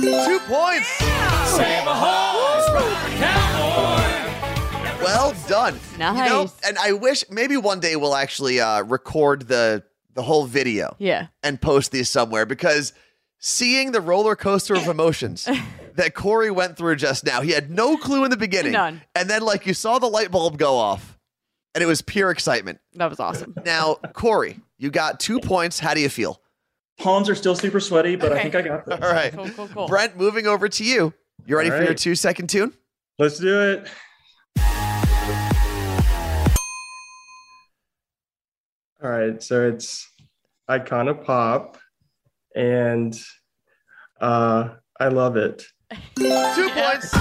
Two 0.00 0.38
points. 0.46 1.00
Yeah! 1.00 1.44
Save 1.46 1.86
a 1.88 1.94
horse, 1.94 2.68
ride 2.70 3.12
a 3.12 3.18
cowboy. 3.18 5.04
Well 5.04 5.34
done. 5.48 5.74
You 5.92 5.98
know, 5.98 6.42
Nice. 6.42 6.56
and 6.66 6.78
I 6.78 6.92
wish 6.92 7.24
maybe 7.30 7.56
one 7.56 7.80
day 7.80 7.96
we'll 7.96 8.14
actually 8.14 8.60
uh, 8.60 8.82
record 8.84 9.48
the 9.48 9.82
the 10.14 10.22
whole 10.22 10.46
video 10.46 10.94
Yeah. 10.98 11.28
and 11.42 11.60
post 11.60 11.90
these 11.92 12.08
somewhere 12.10 12.44
because 12.46 12.92
seeing 13.38 13.92
the 13.92 14.00
roller 14.00 14.34
coaster 14.36 14.74
of 14.74 14.86
emotions 14.88 15.48
that 15.94 16.14
Corey 16.14 16.50
went 16.50 16.76
through 16.76 16.96
just 16.96 17.24
now, 17.24 17.40
he 17.40 17.52
had 17.52 17.70
no 17.70 17.96
clue 17.96 18.24
in 18.24 18.30
the 18.30 18.36
beginning, 18.36 18.72
None. 18.72 19.00
and 19.14 19.28
then 19.30 19.42
like 19.42 19.66
you 19.66 19.74
saw 19.74 19.98
the 20.00 20.08
light 20.08 20.30
bulb 20.32 20.58
go 20.58 20.76
off, 20.76 21.17
and 21.74 21.82
it 21.82 21.86
was 21.86 22.02
pure 22.02 22.30
excitement. 22.30 22.78
That 22.94 23.10
was 23.10 23.20
awesome. 23.20 23.54
Now, 23.64 23.94
Corey, 24.14 24.60
you 24.78 24.90
got 24.90 25.20
two 25.20 25.40
points. 25.40 25.78
How 25.78 25.94
do 25.94 26.00
you 26.00 26.08
feel? 26.08 26.40
Palms 26.98 27.28
are 27.28 27.34
still 27.34 27.54
super 27.54 27.78
sweaty, 27.80 28.16
but 28.16 28.32
Okay. 28.32 28.40
I 28.40 28.42
think 28.42 28.54
I 28.56 28.62
got 28.62 28.84
this. 28.86 29.00
All 29.00 29.12
right, 29.12 29.32
Cool, 29.32 29.50
cool, 29.50 29.68
cool. 29.68 29.86
Brent, 29.88 30.16
moving 30.16 30.46
over 30.46 30.68
to 30.68 30.84
you. 30.84 31.12
You 31.46 31.56
ready 31.56 31.70
All 31.70 31.78
for 31.78 31.84
your 31.84 31.94
two 31.94 32.14
second 32.14 32.48
tune? 32.48 32.72
Let's 33.18 33.38
do 33.38 33.60
it. 33.60 33.88
All 39.00 39.08
right, 39.10 39.40
so 39.40 39.68
it's 39.68 40.10
Icona 40.68 41.24
Pop, 41.24 41.78
and 42.56 43.16
uh, 44.20 44.70
I 44.98 45.08
love 45.08 45.36
it. 45.36 45.62
Two 46.16 46.68
points. 46.70 47.14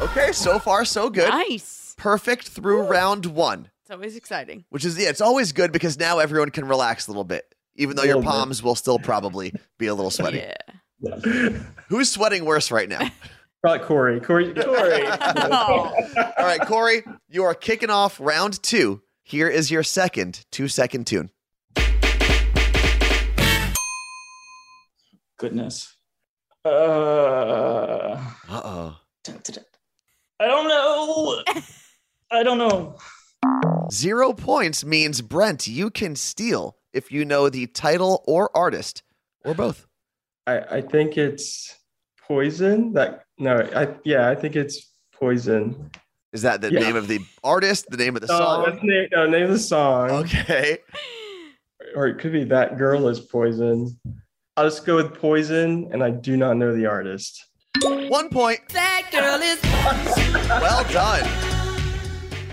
Okay, 0.00 0.32
so 0.32 0.58
far 0.58 0.84
so 0.84 1.10
good. 1.10 1.28
Nice. 1.28 1.94
Perfect 1.98 2.48
through 2.48 2.82
round 2.82 3.26
one, 3.26 3.68
It's 3.82 3.90
always 3.90 4.14
exciting. 4.16 4.64
which 4.70 4.84
is 4.84 4.96
yeah, 4.98 5.08
it's 5.08 5.20
always 5.20 5.50
good 5.52 5.72
because 5.72 5.98
now 5.98 6.18
everyone 6.20 6.50
can 6.50 6.68
relax 6.68 7.08
a 7.08 7.10
little 7.10 7.24
bit, 7.24 7.52
even 7.74 7.96
though 7.96 8.04
your 8.04 8.16
little 8.16 8.30
bit. 8.30 8.36
palms 8.36 8.62
will 8.62 8.76
still 8.76 8.98
probably 9.00 9.52
be 9.78 9.86
a 9.88 9.94
little 9.94 10.10
sweaty. 10.12 10.38
Yeah. 10.38 10.54
Yeah. 11.00 11.50
Who's 11.88 12.10
sweating 12.10 12.44
worse 12.44 12.70
right 12.70 12.88
now? 12.88 13.10
Probably 13.62 13.84
Corey. 13.86 14.20
Corey. 14.20 14.54
Corey. 14.54 15.02
Oh. 15.06 15.92
All 16.16 16.44
right, 16.44 16.60
Corey, 16.60 17.02
you 17.28 17.42
are 17.42 17.54
kicking 17.54 17.90
off 17.90 18.20
round 18.20 18.62
two. 18.62 19.02
Here 19.24 19.48
is 19.48 19.68
your 19.70 19.82
second 19.82 20.44
two 20.52 20.68
second 20.68 21.06
tune. 21.08 21.30
Goodness. 25.38 25.96
Uh, 26.64 26.68
Uh 28.48 28.60
oh. 28.64 28.96
I 30.40 30.46
don't 30.46 30.68
know. 30.68 31.42
I 32.30 32.42
don't 32.42 32.58
know. 32.58 32.96
Zero 33.90 34.32
points 34.32 34.84
means 34.84 35.20
Brent, 35.20 35.66
you 35.66 35.90
can 35.90 36.14
steal 36.14 36.76
if 36.92 37.10
you 37.10 37.24
know 37.24 37.48
the 37.48 37.66
title 37.68 38.22
or 38.26 38.54
artist 38.56 39.02
or 39.44 39.54
both. 39.54 39.86
I, 40.46 40.58
I 40.76 40.80
think 40.80 41.16
it's 41.16 41.74
poison. 42.26 42.92
That 42.92 43.24
no, 43.38 43.56
I 43.74 43.88
yeah, 44.04 44.28
I 44.28 44.34
think 44.34 44.56
it's 44.56 44.90
poison. 45.12 45.90
Is 46.32 46.42
that 46.42 46.60
the 46.60 46.70
Yeah. 46.72 46.80
name 46.80 46.96
of 46.96 47.08
the 47.08 47.20
artist, 47.42 47.86
the 47.90 47.96
name 47.96 48.14
of 48.14 48.22
the 48.22 48.28
Oh, 48.30 48.38
song? 48.38 48.64
that's 48.66 48.82
name, 48.82 49.08
no, 49.12 49.26
name 49.26 49.44
of 49.44 49.50
the 49.50 49.58
song. 49.58 50.10
Okay. 50.10 50.78
Or 51.94 52.06
it 52.06 52.18
could 52.18 52.32
be 52.32 52.44
that 52.44 52.76
girl 52.76 53.08
is 53.08 53.20
poison. 53.20 53.98
I'll 54.56 54.64
just 54.66 54.84
go 54.84 54.96
with 54.96 55.14
poison, 55.14 55.88
and 55.92 56.02
I 56.02 56.10
do 56.10 56.36
not 56.36 56.56
know 56.58 56.74
the 56.74 56.84
artist. 56.86 57.46
One 57.82 58.28
point. 58.28 58.60
That 58.70 59.08
girl 59.12 59.40
is 59.42 59.62
Well 60.48 60.84
done. 60.92 61.26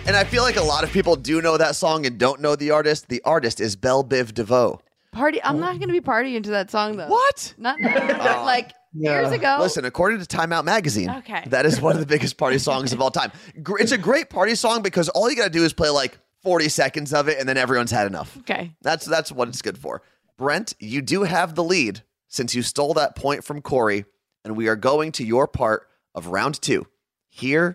And 0.07 0.15
I 0.15 0.23
feel 0.23 0.43
like 0.43 0.55
a 0.57 0.61
lot 0.61 0.83
of 0.83 0.91
people 0.91 1.15
do 1.15 1.41
know 1.41 1.57
that 1.57 1.75
song 1.75 2.05
and 2.05 2.17
don't 2.19 2.41
know 2.41 2.55
the 2.55 2.71
artist. 2.71 3.07
The 3.09 3.21
artist 3.25 3.59
is 3.59 3.75
Belle 3.75 4.03
Biv 4.03 4.33
DeVoe. 4.33 4.79
Party. 5.11 5.41
I'm 5.43 5.59
not 5.59 5.77
going 5.79 5.87
to 5.87 5.93
be 5.93 6.01
partying 6.01 6.43
to 6.43 6.51
that 6.51 6.69
song 6.69 6.97
though. 6.97 7.07
What? 7.07 7.53
Not 7.57 7.79
now. 7.79 8.41
Uh, 8.41 8.43
like 8.45 8.73
years 8.93 9.31
ago. 9.31 9.57
Listen, 9.59 9.85
according 9.85 10.19
to 10.19 10.25
Time 10.25 10.51
Out 10.53 10.65
Magazine, 10.65 11.09
Okay. 11.09 11.43
that 11.47 11.65
is 11.65 11.81
one 11.81 11.93
of 11.93 11.99
the 11.99 12.05
biggest 12.05 12.37
party 12.37 12.57
songs 12.59 12.93
of 12.93 13.01
all 13.01 13.11
time. 13.11 13.31
It's 13.55 13.91
a 13.93 13.97
great 13.97 14.29
party 14.29 14.55
song 14.55 14.81
because 14.81 15.09
all 15.09 15.29
you 15.29 15.35
got 15.35 15.45
to 15.45 15.49
do 15.49 15.63
is 15.63 15.73
play 15.73 15.89
like 15.89 16.19
40 16.43 16.69
seconds 16.69 17.13
of 17.13 17.27
it 17.29 17.39
and 17.39 17.47
then 17.49 17.57
everyone's 17.57 17.91
had 17.91 18.05
enough. 18.07 18.37
Okay. 18.39 18.73
That's 18.81 19.05
that's 19.05 19.31
what 19.31 19.47
it's 19.47 19.61
good 19.61 19.77
for. 19.77 20.01
Brent, 20.37 20.73
you 20.79 21.01
do 21.01 21.23
have 21.23 21.55
the 21.55 21.63
lead 21.63 22.03
since 22.27 22.53
you 22.53 22.61
stole 22.61 22.93
that 22.95 23.15
point 23.15 23.43
from 23.45 23.61
Corey, 23.61 24.05
and 24.45 24.55
we 24.55 24.69
are 24.69 24.75
going 24.77 25.11
to 25.13 25.25
your 25.25 25.47
part 25.47 25.87
of 26.13 26.27
round 26.27 26.61
two. 26.61 26.85
Here 27.29 27.73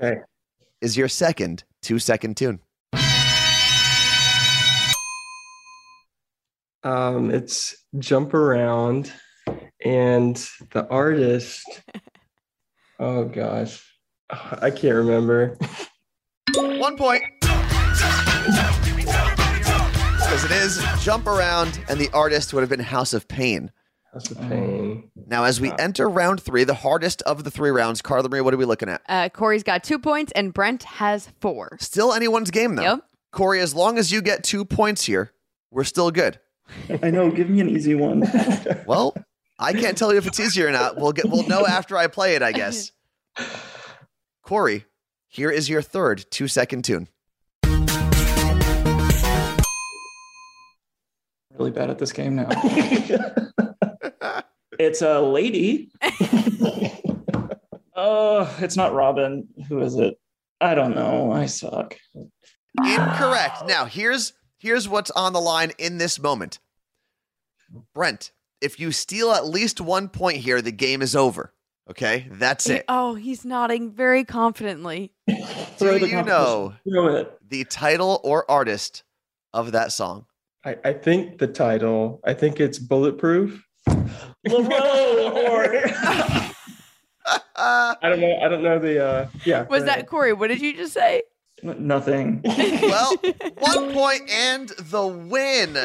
is 0.80 0.92
Okay. 0.94 0.98
your 1.00 1.08
second 1.08 1.64
two 1.82 1.98
second 1.98 2.36
tune. 2.38 2.60
Um, 6.82 7.30
it's 7.30 7.76
jump 7.98 8.32
around, 8.32 9.12
and 9.84 10.36
the 10.72 10.86
artist. 10.88 11.62
Oh 13.02 13.24
gosh, 13.24 13.82
I 14.28 14.68
can't 14.70 14.94
remember. 14.96 15.56
One 16.54 16.98
point. 16.98 17.22
Because 20.20 20.44
it 20.44 20.50
is 20.52 20.84
Jump 21.02 21.26
Around, 21.26 21.80
and 21.88 21.98
the 21.98 22.10
artist 22.12 22.52
would 22.52 22.60
have 22.60 22.68
been 22.68 22.78
House 22.78 23.14
of 23.14 23.26
Pain. 23.26 23.72
That's 24.12 24.30
a 24.30 24.34
pain. 24.34 25.10
Now, 25.26 25.44
as 25.44 25.60
we 25.60 25.72
enter 25.78 26.08
round 26.08 26.42
three, 26.42 26.64
the 26.64 26.74
hardest 26.74 27.22
of 27.22 27.44
the 27.44 27.50
three 27.50 27.70
rounds, 27.70 28.02
Carla 28.02 28.28
Marie, 28.28 28.40
what 28.40 28.52
are 28.52 28.56
we 28.56 28.64
looking 28.64 28.88
at? 28.88 29.02
Uh, 29.08 29.28
Corey's 29.28 29.62
got 29.62 29.84
two 29.84 29.98
points 29.98 30.32
and 30.34 30.52
Brent 30.52 30.82
has 30.82 31.28
four. 31.40 31.76
Still 31.80 32.12
anyone's 32.12 32.50
game, 32.50 32.74
though. 32.74 32.82
Yep. 32.82 33.00
Corey, 33.30 33.60
as 33.60 33.74
long 33.74 33.98
as 33.98 34.10
you 34.10 34.20
get 34.20 34.42
two 34.42 34.64
points 34.64 35.04
here, 35.04 35.32
we're 35.70 35.84
still 35.84 36.10
good. 36.10 36.40
I 37.02 37.10
know. 37.10 37.30
Give 37.30 37.48
me 37.48 37.60
an 37.60 37.68
easy 37.68 37.94
one. 37.94 38.24
Well, 38.86 39.14
I 39.58 39.72
can't 39.72 39.96
tell 39.96 40.10
you 40.10 40.18
if 40.18 40.26
it's 40.26 40.40
easier 40.40 40.66
or 40.66 40.72
not. 40.72 40.96
We'll 40.96 41.12
get 41.12 41.26
we'll 41.26 41.46
know 41.46 41.64
after 41.66 41.96
I 41.96 42.08
play 42.08 42.34
it, 42.34 42.42
I 42.42 42.50
guess. 42.50 42.90
Corey, 44.42 44.86
here 45.28 45.50
is 45.50 45.68
your 45.68 45.82
third 45.82 46.24
two 46.30 46.48
second 46.48 46.82
tune. 46.82 47.08
really 51.60 51.70
bad 51.70 51.90
at 51.90 51.98
this 51.98 52.12
game 52.12 52.36
now. 52.36 52.48
It's 54.80 55.02
a 55.02 55.20
lady. 55.20 55.90
Oh, 58.02 58.56
it's 58.60 58.78
not 58.78 58.94
Robin. 58.94 59.46
Who 59.68 59.82
is 59.82 59.94
it? 59.96 60.18
I 60.58 60.74
don't 60.74 60.94
know. 60.94 61.30
I 61.32 61.44
suck. 61.44 61.98
Incorrect. 62.82 63.66
Now, 63.66 63.84
here's 63.84 64.32
here's 64.58 64.88
what's 64.88 65.10
on 65.10 65.34
the 65.34 65.40
line 65.40 65.72
in 65.76 65.98
this 65.98 66.18
moment. 66.18 66.60
Brent, 67.94 68.32
if 68.62 68.80
you 68.80 68.90
steal 68.90 69.32
at 69.32 69.46
least 69.46 69.82
one 69.82 70.08
point 70.08 70.38
here, 70.38 70.62
the 70.62 70.72
game 70.72 71.02
is 71.02 71.14
over. 71.14 71.52
Okay? 71.90 72.26
That's 72.30 72.70
it. 72.70 72.86
Oh, 72.88 73.16
he's 73.16 73.44
nodding 73.44 73.92
very 73.92 74.24
confidently. 74.24 75.12
Do 75.28 75.98
the 75.98 76.08
you 76.08 76.22
know 76.22 76.74
Throw 76.90 77.16
it. 77.16 77.38
the 77.46 77.64
title 77.64 78.22
or 78.24 78.50
artist 78.50 79.02
of 79.52 79.72
that 79.72 79.92
song? 79.92 80.24
I, 80.64 80.78
I 80.84 80.92
think 80.94 81.36
the 81.38 81.48
title. 81.48 82.20
I 82.24 82.32
think 82.32 82.60
it's 82.60 82.78
bulletproof. 82.78 83.62
LaRoe 83.88 85.50
or 85.50 85.90
I 87.56 87.96
don't 88.02 88.20
know. 88.20 88.38
I 88.42 88.48
don't 88.48 88.62
know 88.62 88.78
the. 88.78 89.04
uh 89.04 89.28
Yeah. 89.44 89.66
Was 89.68 89.84
that 89.84 90.06
Corey? 90.06 90.32
What 90.32 90.48
did 90.48 90.60
you 90.60 90.74
just 90.74 90.92
say? 90.92 91.22
nothing. 91.62 92.40
well, 92.44 93.14
one 93.58 93.92
point 93.92 94.22
and 94.30 94.70
the 94.70 95.06
win. 95.06 95.76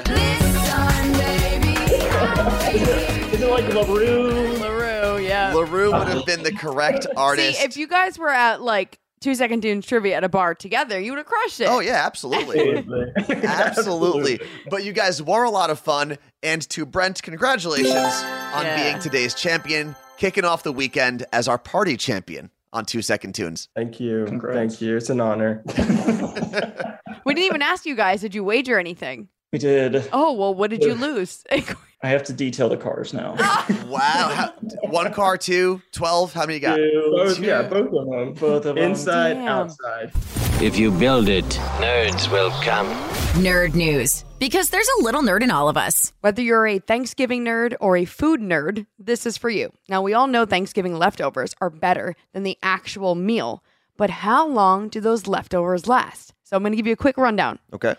Is 3.34 3.42
it 3.42 3.50
like 3.50 3.74
La 3.74 3.82
Roux? 3.84 4.58
LaRue, 4.58 5.18
yeah. 5.26 5.54
La 5.54 5.62
Roux 5.64 5.92
would 5.92 6.08
have 6.08 6.26
been 6.26 6.44
the 6.44 6.54
correct 6.54 7.06
artist. 7.18 7.60
See, 7.60 7.66
if 7.66 7.76
you 7.76 7.88
guys 7.88 8.18
were 8.18 8.30
at 8.30 8.62
like 8.62 9.00
two 9.26 9.36
second 9.36 9.62
tunes 9.62 9.86
trivia 9.86 10.16
at 10.16 10.24
a 10.24 10.30
bar 10.30 10.56
together, 10.56 11.00
you 11.00 11.12
would 11.12 11.18
have 11.18 11.26
crushed 11.26 11.60
it. 11.60 11.66
oh, 11.66 11.80
yeah, 11.80 12.06
absolutely. 12.06 12.78
Absolutely. 12.78 13.44
Absolutely. 13.44 14.40
But 14.70 14.84
you 14.86 14.94
guys 14.94 15.22
were 15.22 15.44
a 15.44 15.50
lot 15.50 15.70
of 15.70 15.80
fun. 15.80 16.18
And 16.44 16.62
to 16.70 16.86
Brent, 16.86 17.22
congratulations 17.24 17.94
on 17.94 18.66
Yeah. 18.66 18.84
being 18.84 19.00
today's 19.00 19.34
champion, 19.34 19.96
kicking 20.18 20.46
off 20.46 20.64
the 20.64 20.72
weekend 20.72 21.26
as 21.34 21.48
our 21.48 21.58
party 21.58 21.98
champion 21.98 22.52
on 22.72 22.86
Two 22.86 23.02
Second 23.02 23.34
Tunes. 23.36 23.68
Thank 23.76 24.00
you. 24.00 24.26
Congrats. 24.26 24.58
Thank 24.58 24.82
you. 24.82 24.96
It's 24.98 25.10
an 25.10 25.20
honor. 25.20 25.64
We 27.26 27.34
didn't 27.34 27.48
even 27.48 27.64
ask 27.64 27.88
you 27.88 27.96
guys, 27.96 28.22
did 28.22 28.36
you 28.36 28.44
wager 28.44 28.78
anything? 28.78 29.30
We 29.52 29.60
did. 29.60 30.10
Oh, 30.12 30.34
well, 30.34 30.54
what 30.54 30.70
did 30.70 30.84
you 30.84 30.96
lose? 30.96 31.44
I 31.52 32.10
have 32.10 32.24
to 32.26 32.34
detail 32.34 32.70
the 32.70 32.78
cars 32.78 33.14
now. 33.14 33.36
Wow. 33.86 34.30
How, 34.34 34.54
one 34.90 35.14
car, 35.14 35.38
two, 35.38 35.82
12. 35.94 36.34
How 36.34 36.42
many 36.42 36.56
you 36.56 36.60
got? 36.60 36.78
Both, 36.78 37.38
Two. 37.38 37.44
yeah, 37.44 37.62
both 37.62 37.88
of 37.94 38.10
them. 38.10 38.34
Both 38.34 38.66
of 38.66 38.76
them. 38.76 38.78
Inside, 38.78 39.36
Damn. 39.36 39.48
outside. 39.48 40.12
If 40.62 40.78
you 40.78 40.92
build 40.92 41.30
it, 41.30 41.46
nerds 41.80 42.30
will 42.30 42.50
come. 42.62 42.88
Nerd 43.42 43.74
news. 43.74 44.26
Because 44.40 44.70
there's 44.70 44.90
a 45.00 45.04
little 45.04 45.22
nerd 45.22 45.44
in 45.44 45.52
all 45.52 45.70
of 45.70 45.78
us. 45.78 46.12
Whether 46.22 46.42
you're 46.42 46.68
a 46.68 46.80
Thanksgiving 46.80 47.46
nerd 47.46 47.76
or 47.80 47.96
a 47.96 48.06
food 48.06 48.42
nerd, 48.42 48.86
this 49.00 49.26
is 49.26 49.38
for 49.38 49.50
you. 49.50 49.72
Now, 49.88 50.02
we 50.02 50.14
all 50.14 50.28
know 50.28 50.46
Thanksgiving 50.46 50.96
leftovers 50.98 51.56
are 51.62 51.70
better 51.70 52.16
than 52.34 52.44
the 52.44 52.58
actual 52.62 53.16
meal, 53.16 53.64
but 53.98 54.10
how 54.10 54.46
long 54.48 54.90
do 54.90 55.00
those 55.00 55.28
leftovers 55.28 55.88
last? 55.88 56.34
So 56.44 56.58
I'm 56.58 56.64
going 56.64 56.74
to 56.74 56.78
give 56.78 56.88
you 56.88 56.94
a 56.94 56.98
quick 56.98 57.18
rundown. 57.18 57.60
Okay. 57.72 57.96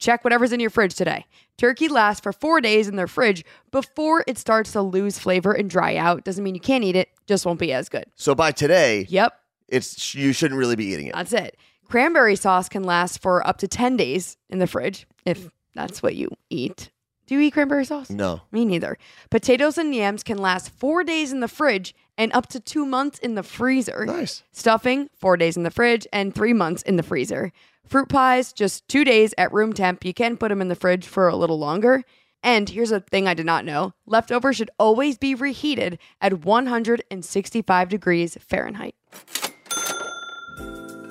Check 0.00 0.24
whatever's 0.24 0.52
in 0.52 0.60
your 0.60 0.70
fridge 0.70 0.94
today. 0.94 1.26
Turkey 1.58 1.88
lasts 1.88 2.22
for 2.22 2.32
four 2.32 2.60
days 2.60 2.88
in 2.88 2.96
their 2.96 3.06
fridge 3.06 3.44
before 3.70 4.24
it 4.26 4.38
starts 4.38 4.72
to 4.72 4.80
lose 4.80 5.18
flavor 5.18 5.52
and 5.52 5.68
dry 5.68 5.96
out. 5.96 6.24
Doesn't 6.24 6.42
mean 6.42 6.54
you 6.54 6.60
can't 6.60 6.82
eat 6.82 6.96
it, 6.96 7.10
just 7.26 7.44
won't 7.44 7.60
be 7.60 7.72
as 7.72 7.90
good. 7.90 8.06
So 8.16 8.34
by 8.34 8.50
today, 8.50 9.06
Yep, 9.10 9.38
it's 9.68 10.14
you 10.14 10.32
shouldn't 10.32 10.58
really 10.58 10.74
be 10.74 10.86
eating 10.86 11.06
it. 11.06 11.14
that's 11.14 11.34
it. 11.34 11.56
Cranberry 11.88 12.34
sauce 12.34 12.68
can 12.68 12.82
last 12.82 13.20
for 13.20 13.46
up 13.46 13.58
to 13.58 13.68
10 13.68 13.96
days 13.96 14.36
in 14.48 14.58
the 14.58 14.66
fridge 14.66 15.06
if 15.26 15.44
mm. 15.44 15.50
that's 15.74 16.02
what 16.02 16.16
you 16.16 16.30
eat. 16.48 16.90
Do 17.26 17.34
you 17.34 17.42
eat 17.42 17.52
cranberry 17.52 17.84
sauce? 17.84 18.10
No. 18.10 18.40
Me 18.50 18.64
neither. 18.64 18.96
Potatoes 19.30 19.78
and 19.78 19.94
yams 19.94 20.24
can 20.24 20.38
last 20.38 20.70
four 20.70 21.04
days 21.04 21.30
in 21.30 21.40
the 21.40 21.46
fridge 21.46 21.94
and 22.16 22.32
up 22.32 22.48
to 22.48 22.58
two 22.58 22.84
months 22.84 23.18
in 23.18 23.34
the 23.34 23.42
freezer. 23.42 24.04
Nice. 24.04 24.42
Stuffing, 24.50 25.10
four 25.14 25.36
days 25.36 25.56
in 25.56 25.62
the 25.62 25.70
fridge 25.70 26.06
and 26.12 26.34
three 26.34 26.52
months 26.52 26.82
in 26.82 26.96
the 26.96 27.02
freezer. 27.02 27.52
Fruit 27.86 28.08
pies, 28.08 28.52
just 28.52 28.86
two 28.88 29.04
days 29.04 29.34
at 29.36 29.52
room 29.52 29.72
temp. 29.72 30.04
You 30.04 30.14
can 30.14 30.36
put 30.36 30.48
them 30.50 30.60
in 30.60 30.68
the 30.68 30.76
fridge 30.76 31.06
for 31.06 31.28
a 31.28 31.36
little 31.36 31.58
longer. 31.58 32.04
And 32.42 32.68
here's 32.68 32.92
a 32.92 33.00
thing 33.00 33.28
I 33.28 33.34
did 33.34 33.46
not 33.46 33.64
know 33.64 33.92
leftovers 34.06 34.56
should 34.56 34.70
always 34.78 35.18
be 35.18 35.34
reheated 35.34 35.98
at 36.20 36.44
165 36.44 37.88
degrees 37.88 38.38
Fahrenheit. 38.40 38.94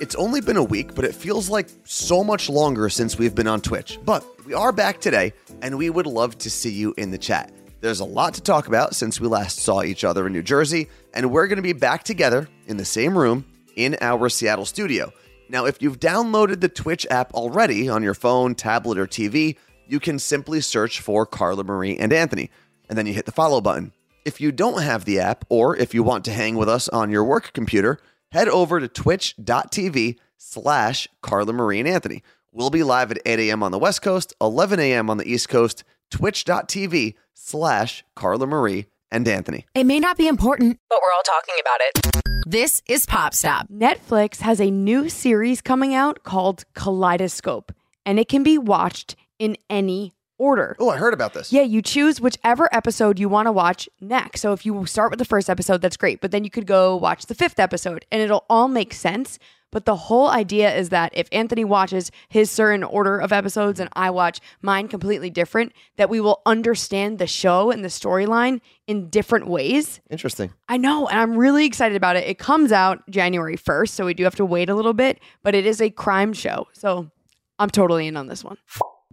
It's 0.00 0.14
only 0.14 0.40
been 0.40 0.56
a 0.56 0.64
week, 0.64 0.94
but 0.94 1.04
it 1.04 1.14
feels 1.14 1.50
like 1.50 1.68
so 1.84 2.24
much 2.24 2.48
longer 2.48 2.88
since 2.88 3.18
we've 3.18 3.34
been 3.34 3.46
on 3.46 3.60
Twitch. 3.60 3.98
But 4.02 4.24
we 4.46 4.54
are 4.54 4.72
back 4.72 4.98
today, 5.00 5.34
and 5.60 5.76
we 5.76 5.90
would 5.90 6.06
love 6.06 6.38
to 6.38 6.50
see 6.50 6.70
you 6.70 6.94
in 6.96 7.10
the 7.10 7.18
chat. 7.18 7.52
There's 7.82 8.00
a 8.00 8.04
lot 8.06 8.34
to 8.34 8.40
talk 8.40 8.66
about 8.66 8.94
since 8.94 9.20
we 9.20 9.28
last 9.28 9.58
saw 9.58 9.82
each 9.82 10.02
other 10.02 10.26
in 10.26 10.32
New 10.32 10.42
Jersey, 10.42 10.88
and 11.12 11.30
we're 11.30 11.46
going 11.46 11.56
to 11.56 11.62
be 11.62 11.74
back 11.74 12.04
together 12.04 12.48
in 12.66 12.78
the 12.78 12.84
same 12.86 13.16
room 13.16 13.44
in 13.76 13.98
our 14.00 14.30
Seattle 14.30 14.64
studio. 14.64 15.12
Now, 15.50 15.64
if 15.64 15.82
you've 15.82 15.98
downloaded 15.98 16.60
the 16.60 16.68
Twitch 16.68 17.04
app 17.10 17.34
already 17.34 17.88
on 17.88 18.04
your 18.04 18.14
phone, 18.14 18.54
tablet, 18.54 18.96
or 18.98 19.06
TV, 19.08 19.56
you 19.84 19.98
can 19.98 20.20
simply 20.20 20.60
search 20.60 21.00
for 21.00 21.26
Carla 21.26 21.64
Marie 21.64 21.98
and 21.98 22.12
Anthony, 22.12 22.50
and 22.88 22.96
then 22.96 23.04
you 23.04 23.12
hit 23.12 23.26
the 23.26 23.32
follow 23.32 23.60
button. 23.60 23.92
If 24.24 24.40
you 24.40 24.52
don't 24.52 24.80
have 24.80 25.04
the 25.04 25.18
app, 25.18 25.44
or 25.48 25.76
if 25.76 25.92
you 25.92 26.04
want 26.04 26.24
to 26.26 26.32
hang 26.32 26.54
with 26.54 26.68
us 26.68 26.88
on 26.90 27.10
your 27.10 27.24
work 27.24 27.52
computer, 27.52 27.98
head 28.30 28.48
over 28.48 28.78
to 28.78 28.86
twitch.tv 28.86 30.18
slash 30.36 31.08
Carla 31.20 31.52
Marie 31.52 31.80
and 31.80 31.88
Anthony. 31.88 32.22
We'll 32.52 32.70
be 32.70 32.84
live 32.84 33.10
at 33.10 33.18
8 33.26 33.40
a.m. 33.40 33.64
on 33.64 33.72
the 33.72 33.78
West 33.78 34.02
Coast, 34.02 34.32
11 34.40 34.78
a.m. 34.78 35.10
on 35.10 35.16
the 35.16 35.28
East 35.28 35.48
Coast, 35.48 35.82
twitch.tv 36.12 37.14
slash 37.34 38.04
Carla 38.14 38.46
Marie 38.46 38.86
and 39.10 39.26
Anthony. 39.26 39.66
It 39.74 39.84
may 39.84 40.00
not 40.00 40.16
be 40.16 40.28
important, 40.28 40.78
but 40.88 41.00
we're 41.02 41.14
all 41.14 41.22
talking 41.22 41.54
about 41.60 41.80
it. 41.80 42.44
This 42.46 42.82
is 42.86 43.06
Pop 43.06 43.34
Stop. 43.34 43.68
Netflix 43.68 44.40
has 44.40 44.60
a 44.60 44.70
new 44.70 45.08
series 45.08 45.60
coming 45.60 45.94
out 45.94 46.22
called 46.24 46.64
Kaleidoscope, 46.74 47.72
and 48.06 48.18
it 48.18 48.28
can 48.28 48.42
be 48.42 48.58
watched 48.58 49.16
in 49.38 49.56
any 49.68 50.14
order. 50.38 50.74
Oh, 50.78 50.88
I 50.88 50.96
heard 50.96 51.12
about 51.14 51.34
this. 51.34 51.52
Yeah, 51.52 51.62
you 51.62 51.82
choose 51.82 52.20
whichever 52.20 52.68
episode 52.74 53.18
you 53.18 53.28
want 53.28 53.46
to 53.46 53.52
watch 53.52 53.88
next. 54.00 54.40
So 54.40 54.52
if 54.52 54.64
you 54.64 54.86
start 54.86 55.10
with 55.10 55.18
the 55.18 55.24
first 55.24 55.50
episode, 55.50 55.82
that's 55.82 55.98
great. 55.98 56.20
But 56.20 56.30
then 56.30 56.44
you 56.44 56.50
could 56.50 56.66
go 56.66 56.96
watch 56.96 57.26
the 57.26 57.34
fifth 57.34 57.60
episode 57.60 58.06
and 58.10 58.22
it'll 58.22 58.46
all 58.48 58.66
make 58.66 58.94
sense. 58.94 59.38
But 59.72 59.84
the 59.84 59.96
whole 59.96 60.28
idea 60.28 60.74
is 60.74 60.88
that 60.88 61.12
if 61.14 61.28
Anthony 61.30 61.64
watches 61.64 62.10
his 62.28 62.50
certain 62.50 62.82
order 62.82 63.18
of 63.18 63.32
episodes 63.32 63.78
and 63.78 63.88
I 63.92 64.10
watch 64.10 64.40
mine 64.62 64.88
completely 64.88 65.30
different, 65.30 65.72
that 65.96 66.10
we 66.10 66.20
will 66.20 66.42
understand 66.44 67.18
the 67.18 67.26
show 67.26 67.70
and 67.70 67.84
the 67.84 67.88
storyline 67.88 68.60
in 68.86 69.08
different 69.08 69.46
ways. 69.46 70.00
Interesting. 70.10 70.52
I 70.68 70.76
know, 70.76 71.06
and 71.06 71.18
I'm 71.18 71.36
really 71.36 71.66
excited 71.66 71.96
about 71.96 72.16
it. 72.16 72.26
It 72.26 72.38
comes 72.38 72.72
out 72.72 73.08
January 73.08 73.56
1st, 73.56 73.90
so 73.90 74.06
we 74.06 74.14
do 74.14 74.24
have 74.24 74.36
to 74.36 74.44
wait 74.44 74.68
a 74.68 74.74
little 74.74 74.94
bit, 74.94 75.20
but 75.42 75.54
it 75.54 75.66
is 75.66 75.80
a 75.80 75.90
crime 75.90 76.32
show. 76.32 76.66
So 76.72 77.10
I'm 77.58 77.70
totally 77.70 78.08
in 78.08 78.16
on 78.16 78.26
this 78.26 78.42
one. 78.42 78.56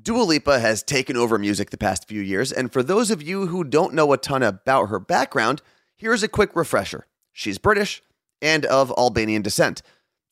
Dua 0.02 0.24
Lipa 0.24 0.60
has 0.60 0.84
taken 0.84 1.18
over 1.18 1.38
music 1.38 1.70
the 1.70 1.78
past 1.78 2.08
few 2.08 2.22
years, 2.22 2.52
and 2.52 2.72
for 2.72 2.82
those 2.82 3.12
of 3.12 3.22
you 3.22 3.48
who 3.48 3.64
don't 3.64 3.94
know 3.94 4.14
a 4.14 4.18
ton 4.18 4.42
about 4.42 4.90
her 4.90 5.00
background, 5.00 5.62
here's 5.96 6.24
a 6.24 6.28
quick 6.28 6.56
refresher. 6.56 7.08
She's 7.34 7.58
British 7.58 8.02
and 8.42 8.66
of 8.66 8.94
Albanian 8.98 9.42
descent. 9.42 9.82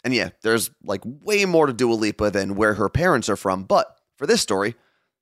And 0.06 0.14
yeah, 0.14 0.30
there's 0.44 0.70
like 0.84 1.02
way 1.04 1.46
more 1.46 1.66
to 1.66 1.74
Dua 1.74 1.96
Lipa 1.96 2.30
than 2.30 2.56
where 2.56 2.76
her 2.76 2.90
parents 2.90 3.28
are 3.28 3.36
from, 3.36 3.64
but 3.64 4.00
for 4.16 4.28
this 4.28 4.40
story, 4.40 4.76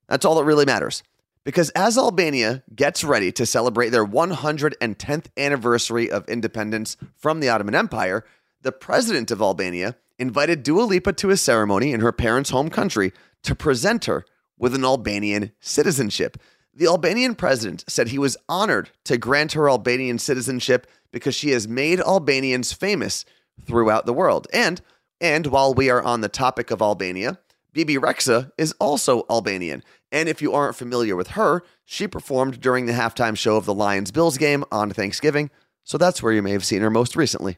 that's 0.09 0.25
all 0.25 0.35
that 0.35 0.43
really 0.43 0.65
matters. 0.65 1.01
Because 1.45 1.69
as 1.71 1.97
Albania 1.97 2.63
gets 2.75 3.03
ready 3.03 3.31
to 3.31 3.45
celebrate 3.45 3.89
their 3.89 4.05
110th 4.05 5.25
anniversary 5.37 6.11
of 6.11 6.27
independence 6.27 6.97
from 7.15 7.39
the 7.39 7.49
Ottoman 7.49 7.75
Empire, 7.75 8.25
the 8.61 8.73
president 8.73 9.31
of 9.31 9.41
Albania 9.41 9.95
invited 10.19 10.63
Dua 10.63 10.83
Lipa 10.83 11.13
to 11.13 11.29
a 11.29 11.37
ceremony 11.37 11.93
in 11.93 12.01
her 12.01 12.11
parents' 12.11 12.49
home 12.49 12.69
country 12.69 13.13
to 13.43 13.55
present 13.55 14.05
her 14.05 14.25
with 14.57 14.75
an 14.75 14.83
Albanian 14.85 15.51
citizenship. 15.59 16.37
The 16.73 16.87
Albanian 16.87 17.35
president 17.35 17.85
said 17.87 18.09
he 18.09 18.19
was 18.19 18.37
honored 18.49 18.89
to 19.05 19.17
grant 19.17 19.53
her 19.53 19.69
Albanian 19.69 20.19
citizenship 20.19 20.87
because 21.11 21.35
she 21.35 21.51
has 21.51 21.67
made 21.67 21.99
Albanians 22.01 22.73
famous 22.73 23.25
throughout 23.65 24.05
the 24.05 24.13
world. 24.13 24.47
And 24.53 24.81
and 25.21 25.47
while 25.47 25.73
we 25.73 25.89
are 25.89 26.01
on 26.01 26.21
the 26.21 26.29
topic 26.29 26.69
of 26.69 26.81
Albania, 26.81 27.39
Bebe 27.71 27.95
Rexha 27.95 28.51
is 28.57 28.73
also 28.79 29.25
Albanian. 29.29 29.83
And 30.11 30.29
if 30.29 30.41
you 30.41 30.53
aren't 30.53 30.75
familiar 30.75 31.15
with 31.15 31.29
her, 31.29 31.63
she 31.85 32.07
performed 32.07 32.61
during 32.61 32.85
the 32.85 32.93
halftime 32.93 33.37
show 33.37 33.55
of 33.55 33.65
the 33.65 33.73
Lions 33.73 34.11
Bills 34.11 34.37
game 34.37 34.63
on 34.71 34.91
Thanksgiving. 34.91 35.49
So 35.83 35.97
that's 35.97 36.21
where 36.21 36.33
you 36.33 36.41
may 36.41 36.51
have 36.51 36.65
seen 36.65 36.81
her 36.81 36.91
most 36.91 37.15
recently. 37.15 37.57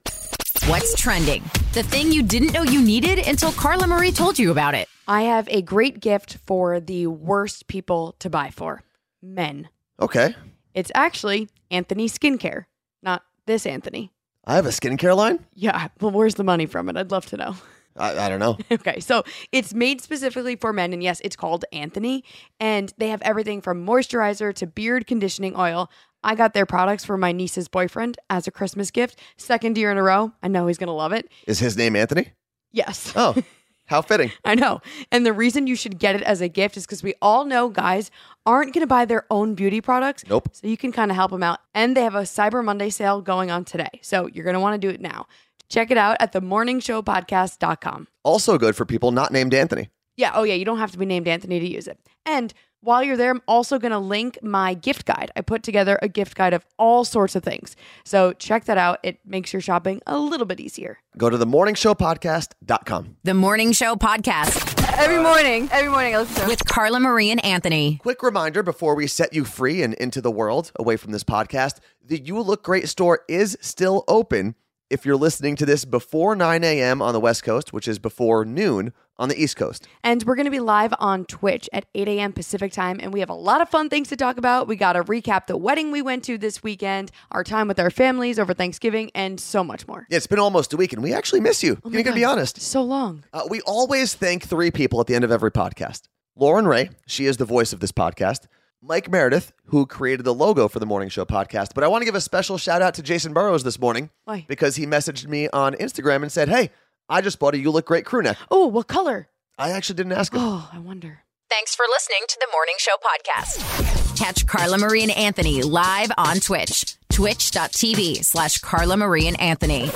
What's 0.68 1.00
trending? 1.00 1.44
The 1.74 1.84
thing 1.84 2.12
you 2.12 2.24
didn't 2.24 2.54
know 2.54 2.64
you 2.64 2.82
needed 2.82 3.20
until 3.28 3.52
Carla 3.52 3.88
Marie 3.88 4.12
told 4.12 4.40
you 4.40 4.52
about 4.52 4.74
it. 4.74 4.88
I 5.08 5.24
have 5.24 5.48
a 5.50 5.62
great 5.62 6.00
gift 6.00 6.38
for 6.46 6.80
the 6.80 7.08
worst 7.08 7.68
people 7.68 8.16
to 8.20 8.30
buy 8.30 8.50
for 8.50 8.82
men. 9.22 9.70
Okay. 10.00 10.36
It's 10.74 10.92
actually 10.96 11.50
Anthony 11.70 12.08
Skincare, 12.08 12.66
not 13.04 13.24
this 13.46 13.66
Anthony. 13.66 14.12
I 14.48 14.56
have 14.56 14.66
a 14.66 14.70
skincare 14.70 15.16
line? 15.16 15.46
Yeah, 15.54 15.88
well, 16.00 16.12
where's 16.12 16.36
the 16.36 16.44
money 16.44 16.66
from 16.66 16.90
it? 16.90 16.98
I'd 16.98 17.12
love 17.12 17.26
to 17.28 17.38
know. 17.38 17.56
I, 17.98 18.26
I 18.26 18.30
don't 18.30 18.40
know. 18.40 18.58
Okay, 18.72 19.00
so 19.00 19.24
it's 19.52 19.74
made 19.74 20.02
specifically 20.02 20.56
for 20.56 20.74
men, 20.74 20.94
and 20.94 21.02
yes, 21.02 21.22
it's 21.24 21.36
called 21.36 21.66
Anthony, 21.72 22.24
and 22.60 22.94
they 22.98 23.08
have 23.10 23.22
everything 23.22 23.62
from 23.62 23.86
moisturizer 23.86 24.54
to 24.56 24.68
beard 24.68 25.08
conditioning 25.08 25.56
oil. 25.56 25.90
I 26.24 26.36
got 26.36 26.54
their 26.54 26.66
products 26.66 27.06
for 27.06 27.18
my 27.18 27.32
niece's 27.32 27.68
boyfriend 27.68 28.18
as 28.30 28.48
a 28.48 28.52
Christmas 28.52 28.92
gift, 28.92 29.20
second 29.38 29.78
year 29.78 29.92
in 29.92 29.98
a 29.98 30.04
row. 30.04 30.34
I 30.44 30.48
know 30.48 30.68
he's 30.68 30.78
gonna 30.78 30.94
love 30.96 31.14
it. 31.14 31.30
Is 31.48 31.60
his 31.60 31.78
name 31.78 31.96
Anthony? 31.96 32.32
Yes. 32.72 33.14
Oh, 33.16 33.36
how 33.86 34.02
fitting. 34.02 34.32
I 34.44 34.56
know. 34.56 34.82
And 35.12 35.26
the 35.26 35.34
reason 35.34 35.68
you 35.68 35.76
should 35.76 36.00
get 36.00 36.16
it 36.16 36.24
as 36.24 36.42
a 36.42 36.48
gift 36.48 36.78
is 36.78 36.86
because 36.86 37.04
we 37.04 37.14
all 37.22 37.46
know 37.46 37.70
guys 37.70 38.12
aren't 38.46 38.74
going 38.74 38.82
to 38.82 38.88
buy 38.88 39.06
their 39.06 39.26
own 39.30 39.56
beauty 39.56 39.82
products. 39.82 40.24
Nope. 40.28 40.50
So 40.52 40.68
you 40.68 40.78
can 40.78 40.92
kind 40.92 41.12
of 41.12 41.16
help 41.16 41.32
them 41.32 41.44
out. 41.44 41.60
And 41.74 41.96
they 41.96 42.02
have 42.02 42.16
a 42.16 42.22
Cyber 42.22 42.64
Monday 42.64 42.90
sale 42.90 43.22
going 43.22 43.52
on 43.52 43.66
today. 43.66 44.00
So 44.02 44.28
you're 44.28 44.44
going 44.44 44.56
to 44.56 44.60
want 44.60 44.80
to 44.80 44.88
do 44.88 44.94
it 44.94 45.02
now. 45.02 45.28
Check 45.70 45.92
it 45.92 45.98
out 45.98 46.18
at 46.20 46.34
themorningshowpodcast.com. 46.34 48.08
Also 48.24 48.58
good 48.58 48.76
for 48.76 48.86
people 48.86 49.12
not 49.12 49.32
named 49.32 49.54
Anthony. 49.54 49.90
Yeah. 50.18 50.32
Oh, 50.34 50.44
yeah. 50.44 50.54
You 50.54 50.66
don't 50.66 50.78
have 50.78 50.92
to 50.92 50.98
be 50.98 51.06
named 51.06 51.28
Anthony 51.28 51.60
to 51.60 51.68
use 51.68 51.88
it. 51.88 52.00
And 52.26 52.54
while 52.86 53.04
you're 53.04 53.18
there, 53.18 53.32
I'm 53.32 53.42
also 53.48 53.80
going 53.80 53.92
to 53.92 54.00
link 54.00 54.38
my 54.42 54.76
gift 54.76 55.06
guide. 55.06 55.32
I 55.36 55.42
put 55.42 55.64
together 55.64 55.98
a 56.02 56.08
gift 56.08 56.36
guide 56.36 56.54
of 56.54 56.66
all 56.78 57.04
sorts 57.04 57.36
of 57.36 57.44
things. 57.44 57.76
So 58.04 58.34
check 58.34 58.66
that 58.66 58.78
out. 58.78 59.00
It 59.04 59.20
makes 59.26 59.52
your 59.52 59.62
shopping 59.62 60.02
a 60.06 60.18
little 60.18 60.46
bit 60.46 60.60
easier. 60.60 61.00
Go 61.18 61.30
to 61.30 61.38
the 61.38 61.46
themorningshowpodcast.com. 61.46 63.18
The 63.24 63.34
Morning 63.34 63.72
Show 63.72 63.96
Podcast 63.96 64.76
Every 64.98 65.22
morning, 65.22 65.68
every 65.72 65.90
morning 65.90 66.16
I 66.16 66.20
listen 66.20 66.44
to 66.44 66.48
with 66.48 66.66
Carla 66.66 67.00
Marie 67.00 67.30
and 67.30 67.44
Anthony. 67.44 67.98
Quick 67.98 68.24
reminder 68.24 68.64
before 68.64 68.96
we 68.96 69.08
set 69.08 69.34
you 69.34 69.44
free 69.44 69.82
and 69.82 69.94
into 69.96 70.22
the 70.22 70.32
world 70.32 70.72
away 70.78 70.96
from 70.96 71.12
this 71.12 71.24
podcast 71.24 71.80
the 72.02 72.20
You 72.20 72.40
Look 72.40 72.64
Great 72.64 72.88
store 72.88 73.22
is 73.28 73.58
still 73.62 74.04
open 74.08 74.56
if 74.90 75.06
you're 75.06 75.18
listening 75.18 75.56
to 75.58 75.66
this 75.66 75.84
before 75.84 76.36
9 76.36 76.64
a.m. 76.64 77.02
on 77.02 77.14
the 77.14 77.20
West 77.20 77.44
Coast, 77.44 77.74
which 77.74 77.88
is 77.88 78.00
before 78.00 78.46
noon 78.46 78.94
on 79.18 79.30
the 79.30 79.42
East 79.42 79.56
Coast. 79.56 79.88
And 80.04 80.24
we're 80.24 80.36
going 80.36 80.46
to 80.46 80.52
be 80.52 80.60
live 80.60 80.94
on 81.00 81.26
Twitch 81.26 81.70
at 81.74 81.86
8 81.96 82.08
a.m. 82.08 82.34
Pacific 82.34 82.72
time. 82.72 83.00
And 83.02 83.14
we 83.14 83.20
have 83.20 83.30
a 83.30 83.34
lot 83.36 83.62
of 83.62 83.70
fun 83.70 83.90
things 83.90 84.10
to 84.10 84.16
talk 84.16 84.38
about. 84.38 84.68
We 84.68 84.76
got 84.76 84.94
to 84.94 85.04
recap 85.04 85.48
the 85.48 85.58
wedding 85.58 85.92
we 85.92 86.02
went 86.02 86.24
to 86.26 86.38
this 86.38 86.62
weekend, 86.64 87.12
our 87.32 87.44
time 87.44 87.68
with 87.68 87.80
our 87.80 87.90
families 87.90 88.40
over 88.40 88.54
Thanksgiving, 88.54 89.12
and 89.16 89.40
so 89.40 89.64
much 89.64 89.88
more. 89.88 90.06
Yeah, 90.10 90.18
it's 90.18 90.28
been 90.28 90.40
almost 90.40 90.74
a 90.74 90.78
week 90.78 90.94
and 90.94 91.02
we 91.02 91.14
actually 91.14 91.42
miss 91.42 91.64
you. 91.64 91.80
Oh 91.84 91.90
my 91.90 91.94
going 91.94 92.06
to 92.06 92.14
be 92.14 92.26
honest. 92.26 92.62
So 92.62 92.82
long. 92.82 93.24
Uh, 93.34 93.44
we 93.50 93.62
always 93.62 94.14
thank 94.14 94.44
three 94.44 94.72
people 94.72 95.00
at 95.00 95.08
the 95.08 95.16
end 95.16 95.24
of 95.24 95.32
every 95.32 95.52
podcast 95.52 96.04
Lauren 96.38 96.68
Ray, 96.68 96.90
she 97.08 97.28
is 97.28 97.38
the 97.38 97.46
voice 97.46 97.72
of 97.72 97.80
this 97.80 97.94
podcast. 97.94 98.48
Mike 98.82 99.10
Meredith, 99.10 99.52
who 99.68 99.86
created 99.86 100.26
the 100.26 100.34
logo 100.34 100.68
for 100.68 100.80
the 100.80 100.86
Morning 100.86 101.10
Show 101.10 101.26
podcast. 101.26 101.70
But 101.74 101.84
I 101.84 101.88
want 101.88 102.02
to 102.02 102.06
give 102.06 102.14
a 102.14 102.22
special 102.22 102.58
shout 102.58 102.82
out 102.82 102.94
to 102.96 103.02
Jason 103.02 103.34
Burrows 103.34 103.64
this 103.64 103.80
morning 103.80 104.12
Why? 104.26 104.46
because 104.48 104.76
he 104.76 104.86
messaged 104.86 105.28
me 105.28 105.48
on 105.50 105.74
Instagram 105.76 106.22
and 106.22 106.32
said, 106.32 106.50
Hey, 106.50 106.70
I 107.08 107.22
just 107.22 107.40
bought 107.40 107.54
a 107.54 107.58
You 107.58 107.72
Look 107.72 107.86
Great 107.86 108.06
crew 108.06 108.22
neck. 108.24 108.38
Oh, 108.50 108.66
what 108.68 108.88
color? 108.88 109.28
I 109.58 109.72
actually 109.72 109.96
didn't 109.96 110.14
ask 110.14 110.34
him. 110.34 110.42
Oh, 110.42 110.70
I 110.74 110.80
wonder. 110.80 111.20
Thanks 111.50 111.76
for 111.76 111.86
listening 111.90 112.22
to 112.28 112.38
the 112.40 112.48
Morning 112.52 112.76
Show 112.78 112.96
Podcast. 112.96 114.18
Catch 114.18 114.48
Carla 114.48 114.78
Marie 114.78 115.04
and 115.04 115.12
Anthony 115.12 115.62
live 115.62 116.12
on 116.18 116.40
Twitch. 116.40 116.98
Twitch.tv 117.12 118.26
slash 118.26 118.58
Carla 118.58 118.98
Marie 118.98 119.28
and 119.28 119.40
Anthony. 119.40 119.90